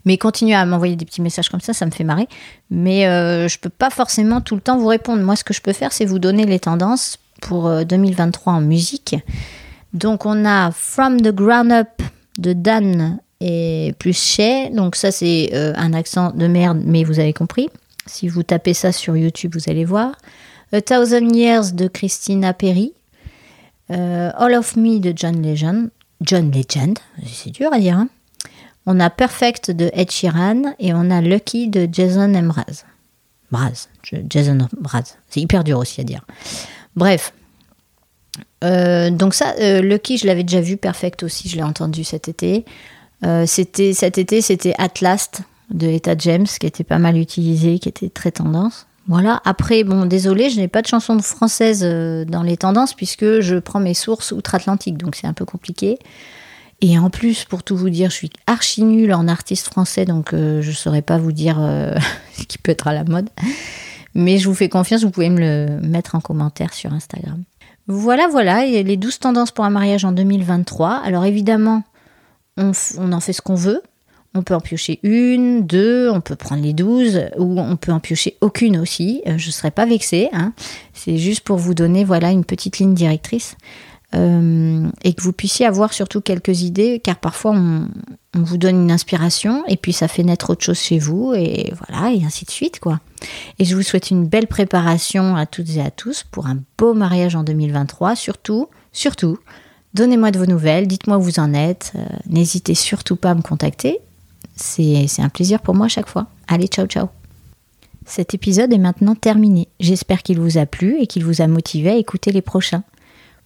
Mais 0.04 0.18
continuez 0.18 0.54
à 0.54 0.64
m'envoyer 0.64 0.96
des 0.96 1.04
petits 1.04 1.22
messages 1.22 1.48
comme 1.48 1.60
ça, 1.60 1.72
ça 1.72 1.86
me 1.86 1.90
fait 1.90 2.04
marrer. 2.04 2.28
Mais 2.70 3.06
euh, 3.06 3.48
je 3.48 3.58
peux 3.58 3.70
pas 3.70 3.90
forcément 3.90 4.40
tout 4.40 4.54
le 4.54 4.60
temps 4.60 4.78
vous 4.78 4.86
répondre. 4.86 5.22
Moi, 5.22 5.36
ce 5.36 5.44
que 5.44 5.54
je 5.54 5.60
peux 5.60 5.72
faire, 5.72 5.92
c'est 5.92 6.04
vous 6.04 6.18
donner 6.18 6.44
les 6.44 6.58
tendances 6.58 7.18
pour 7.40 7.84
2023 7.84 8.52
en 8.54 8.60
musique. 8.60 9.16
Donc, 9.92 10.26
on 10.26 10.44
a 10.44 10.70
From 10.70 11.20
the 11.20 11.34
Ground 11.34 11.72
Up 11.72 11.88
de 12.38 12.52
Dan 12.52 13.18
et 13.40 13.94
plus 13.98 14.16
Shay. 14.16 14.70
Donc, 14.70 14.94
ça, 14.96 15.10
c'est 15.10 15.50
un 15.54 15.94
accent 15.94 16.32
de 16.32 16.46
merde, 16.46 16.82
mais 16.84 17.02
vous 17.02 17.18
avez 17.18 17.32
compris. 17.32 17.70
Si 18.06 18.28
vous 18.28 18.42
tapez 18.42 18.74
ça 18.74 18.92
sur 18.92 19.16
YouTube, 19.16 19.54
vous 19.54 19.70
allez 19.70 19.84
voir. 19.84 20.12
A 20.72 20.80
Thousand 20.80 21.34
Years 21.34 21.72
de 21.72 21.88
Christina 21.88 22.52
Perry. 22.52 22.92
All 23.88 24.54
of 24.54 24.76
Me 24.76 24.98
de 24.98 25.12
John 25.16 25.42
Legend. 25.42 25.90
John 26.20 26.50
Legend, 26.50 26.98
c'est 27.26 27.50
dur 27.50 27.72
à 27.72 27.78
dire. 27.78 27.96
Hein 27.96 28.08
on 28.86 29.00
a 29.00 29.10
Perfect 29.10 29.70
de 29.70 29.90
Ed 29.92 30.10
Sheeran 30.10 30.74
et 30.78 30.92
on 30.94 31.10
a 31.10 31.20
Lucky 31.20 31.68
de 31.68 31.88
Jason 31.90 32.28
Mraz. 32.28 32.84
Braz, 33.50 33.88
Jason 34.28 34.58
Mraz. 34.80 35.16
C'est 35.28 35.40
hyper 35.40 35.64
dur 35.64 35.78
aussi 35.78 36.00
à 36.00 36.04
dire. 36.04 36.24
Bref. 36.96 37.32
donc 38.62 39.34
ça, 39.34 39.54
Lucky, 39.80 40.18
je 40.18 40.26
l'avais 40.26 40.44
déjà 40.44 40.60
vu. 40.60 40.76
Perfect 40.76 41.22
aussi, 41.22 41.48
je 41.48 41.56
l'ai 41.56 41.62
entendu 41.62 42.04
cet 42.04 42.28
été. 42.28 42.64
c'était 43.46 43.92
cet 43.92 44.18
été, 44.18 44.40
c'était 44.40 44.74
Atlas 44.78 45.30
de 45.70 45.86
Etta 45.88 46.14
James 46.18 46.46
qui 46.46 46.66
était 46.66 46.84
pas 46.84 46.98
mal 46.98 47.16
utilisé, 47.16 47.78
qui 47.78 47.88
était 47.88 48.08
très 48.08 48.30
tendance. 48.30 48.86
Voilà. 49.08 49.40
Après, 49.44 49.82
bon, 49.82 50.04
désolé, 50.06 50.50
je 50.50 50.60
n'ai 50.60 50.68
pas 50.68 50.82
de 50.82 50.86
chanson 50.86 51.18
française 51.20 51.82
dans 52.28 52.42
les 52.42 52.56
tendances 52.56 52.94
puisque 52.94 53.40
je 53.40 53.56
prends 53.56 53.80
mes 53.80 53.94
sources 53.94 54.30
outre-Atlantique, 54.30 54.98
donc 54.98 55.16
c'est 55.16 55.26
un 55.26 55.32
peu 55.32 55.44
compliqué. 55.44 55.98
Et 56.80 56.98
en 56.98 57.10
plus, 57.10 57.44
pour 57.44 57.62
tout 57.62 57.76
vous 57.76 57.90
dire, 57.90 58.10
je 58.10 58.14
suis 58.14 58.30
archi 58.46 58.82
nulle 58.82 59.12
en 59.12 59.28
artiste 59.28 59.66
français, 59.66 60.04
donc 60.04 60.30
je 60.32 60.66
ne 60.66 60.74
saurais 60.74 61.02
pas 61.02 61.18
vous 61.18 61.32
dire 61.32 61.56
ce 62.32 62.44
qui 62.44 62.56
peut 62.58 62.72
être 62.72 62.88
à 62.88 62.94
la 62.94 63.04
mode. 63.04 63.28
Mais 64.14 64.38
je 64.38 64.48
vous 64.48 64.54
fais 64.54 64.68
confiance, 64.68 65.04
vous 65.04 65.10
pouvez 65.10 65.30
me 65.30 65.40
le 65.40 65.80
mettre 65.86 66.14
en 66.14 66.20
commentaire 66.20 66.72
sur 66.72 66.92
Instagram. 66.92 67.42
Voilà, 67.86 68.28
voilà, 68.28 68.66
et 68.66 68.82
les 68.82 68.96
12 68.96 69.18
tendances 69.18 69.50
pour 69.50 69.64
un 69.64 69.70
mariage 69.70 70.04
en 70.04 70.12
2023. 70.12 71.00
Alors 71.04 71.24
évidemment, 71.24 71.82
on, 72.56 72.72
en 73.12 73.20
fait 73.20 73.32
ce 73.32 73.42
qu'on 73.42 73.54
veut. 73.54 73.82
On 74.32 74.42
peut 74.44 74.54
en 74.54 74.60
piocher 74.60 75.00
une, 75.02 75.66
deux, 75.66 76.08
on 76.08 76.20
peut 76.20 76.36
prendre 76.36 76.62
les 76.62 76.72
douze, 76.72 77.20
ou 77.36 77.58
on 77.58 77.76
peut 77.76 77.90
en 77.90 77.98
piocher 77.98 78.36
aucune 78.40 78.78
aussi. 78.78 79.22
Euh, 79.26 79.38
je 79.38 79.48
ne 79.48 79.52
serais 79.52 79.72
pas 79.72 79.86
vexée. 79.86 80.28
Hein. 80.32 80.52
C'est 80.94 81.18
juste 81.18 81.40
pour 81.40 81.56
vous 81.56 81.74
donner 81.74 82.04
voilà 82.04 82.30
une 82.30 82.44
petite 82.44 82.78
ligne 82.78 82.94
directrice. 82.94 83.56
Euh, 84.12 84.88
et 85.04 85.12
que 85.14 85.22
vous 85.22 85.32
puissiez 85.32 85.66
avoir 85.66 85.92
surtout 85.92 86.20
quelques 86.20 86.62
idées, 86.62 87.00
car 87.02 87.16
parfois 87.16 87.52
on, 87.52 87.88
vous 88.34 88.58
donne 88.58 88.82
une 88.82 88.90
inspiration 88.90 89.64
et 89.68 89.76
puis 89.76 89.92
ça 89.92 90.08
fait 90.08 90.24
naître 90.24 90.50
autre 90.50 90.64
chose 90.64 90.78
chez 90.78 90.98
vous, 90.98 91.32
et 91.34 91.72
voilà, 91.78 92.12
et 92.12 92.24
ainsi 92.24 92.44
de 92.44 92.50
suite, 92.50 92.80
quoi. 92.80 93.00
Et 93.58 93.64
je 93.64 93.76
vous 93.76 93.82
souhaite 93.82 94.10
une 94.10 94.26
belle 94.26 94.48
préparation 94.48 95.36
à 95.36 95.46
toutes 95.46 95.76
et 95.76 95.80
à 95.80 95.90
tous 95.90 96.24
pour 96.28 96.46
un 96.46 96.58
beau 96.76 96.94
mariage 96.94 97.36
en 97.36 97.44
2023. 97.44 98.16
Surtout, 98.16 98.68
surtout, 98.92 99.38
donnez-moi 99.94 100.32
de 100.32 100.38
vos 100.38 100.46
nouvelles, 100.46 100.88
dites-moi 100.88 101.18
où 101.18 101.22
vous 101.22 101.38
en 101.38 101.54
êtes, 101.54 101.92
euh, 101.94 102.04
n'hésitez 102.26 102.74
surtout 102.74 103.16
pas 103.16 103.30
à 103.30 103.34
me 103.34 103.42
contacter. 103.42 103.98
C'est 104.56 105.06
un 105.18 105.28
plaisir 105.28 105.60
pour 105.60 105.74
moi 105.74 105.86
à 105.86 105.88
chaque 105.88 106.08
fois. 106.08 106.26
Allez, 106.48 106.66
ciao, 106.66 106.86
ciao. 106.86 107.08
Cet 108.06 108.34
épisode 108.34 108.72
est 108.72 108.78
maintenant 108.78 109.14
terminé. 109.14 109.68
J'espère 109.78 110.22
qu'il 110.22 110.40
vous 110.40 110.58
a 110.58 110.66
plu 110.66 111.00
et 111.00 111.06
qu'il 111.06 111.24
vous 111.24 111.42
a 111.42 111.46
motivé 111.46 111.90
à 111.90 111.96
écouter 111.96 112.32
les 112.32 112.42
prochains. 112.42 112.82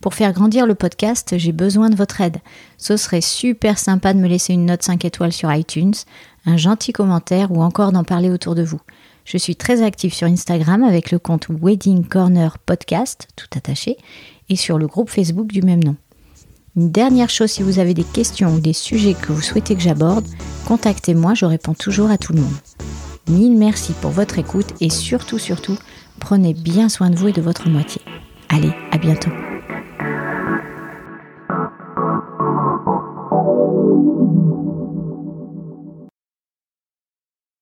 Pour 0.05 0.13
faire 0.13 0.35
grandir 0.35 0.67
le 0.67 0.75
podcast, 0.75 1.33
j'ai 1.39 1.53
besoin 1.53 1.89
de 1.89 1.97
votre 1.97 2.21
aide. 2.21 2.37
Ce 2.77 2.99
serait 2.99 3.23
super 3.23 3.79
sympa 3.79 4.13
de 4.13 4.19
me 4.19 4.29
laisser 4.29 4.53
une 4.53 4.67
note 4.67 4.83
5 4.83 5.03
étoiles 5.03 5.33
sur 5.33 5.51
iTunes, 5.51 5.95
un 6.45 6.59
gentil 6.59 6.93
commentaire 6.93 7.51
ou 7.51 7.63
encore 7.63 7.91
d'en 7.91 8.05
parler 8.05 8.29
autour 8.29 8.55
de 8.55 8.63
vous. 8.63 8.83
Je 9.25 9.39
suis 9.39 9.57
très 9.57 9.81
active 9.81 10.13
sur 10.13 10.27
Instagram 10.27 10.85
avec 10.85 11.11
le 11.11 11.19
compte 11.19 11.47
Wedding 11.49 12.05
Corner 12.07 12.59
Podcast, 12.59 13.29
tout 13.35 13.47
attaché, 13.57 13.97
et 14.51 14.57
sur 14.57 14.77
le 14.77 14.87
groupe 14.87 15.09
Facebook 15.09 15.47
du 15.47 15.63
même 15.63 15.83
nom. 15.83 15.97
Une 16.77 16.91
dernière 16.91 17.31
chose, 17.31 17.53
si 17.53 17.63
vous 17.63 17.79
avez 17.79 17.95
des 17.95 18.05
questions 18.05 18.53
ou 18.53 18.61
des 18.61 18.75
sujets 18.75 19.15
que 19.15 19.33
vous 19.33 19.41
souhaitez 19.41 19.75
que 19.75 19.81
j'aborde, 19.81 20.27
contactez-moi, 20.67 21.33
je 21.33 21.47
réponds 21.47 21.73
toujours 21.73 22.11
à 22.11 22.19
tout 22.19 22.35
le 22.35 22.43
monde. 22.43 22.59
Mille 23.31 23.57
merci 23.57 23.95
pour 24.03 24.11
votre 24.11 24.39
écoute 24.39 24.75
et 24.83 24.91
surtout, 24.91 25.39
surtout, 25.39 25.79
prenez 26.21 26.53
bien 26.53 26.91
soin 26.91 27.09
de 27.09 27.17
vous 27.17 27.29
et 27.29 27.33
de 27.33 27.41
votre 27.41 27.71
moitié. 27.71 28.03
Allez, 28.51 28.75
à 28.93 28.99
bientôt. 28.99 29.31
Thank 29.99 30.09
you. 30.11 30.34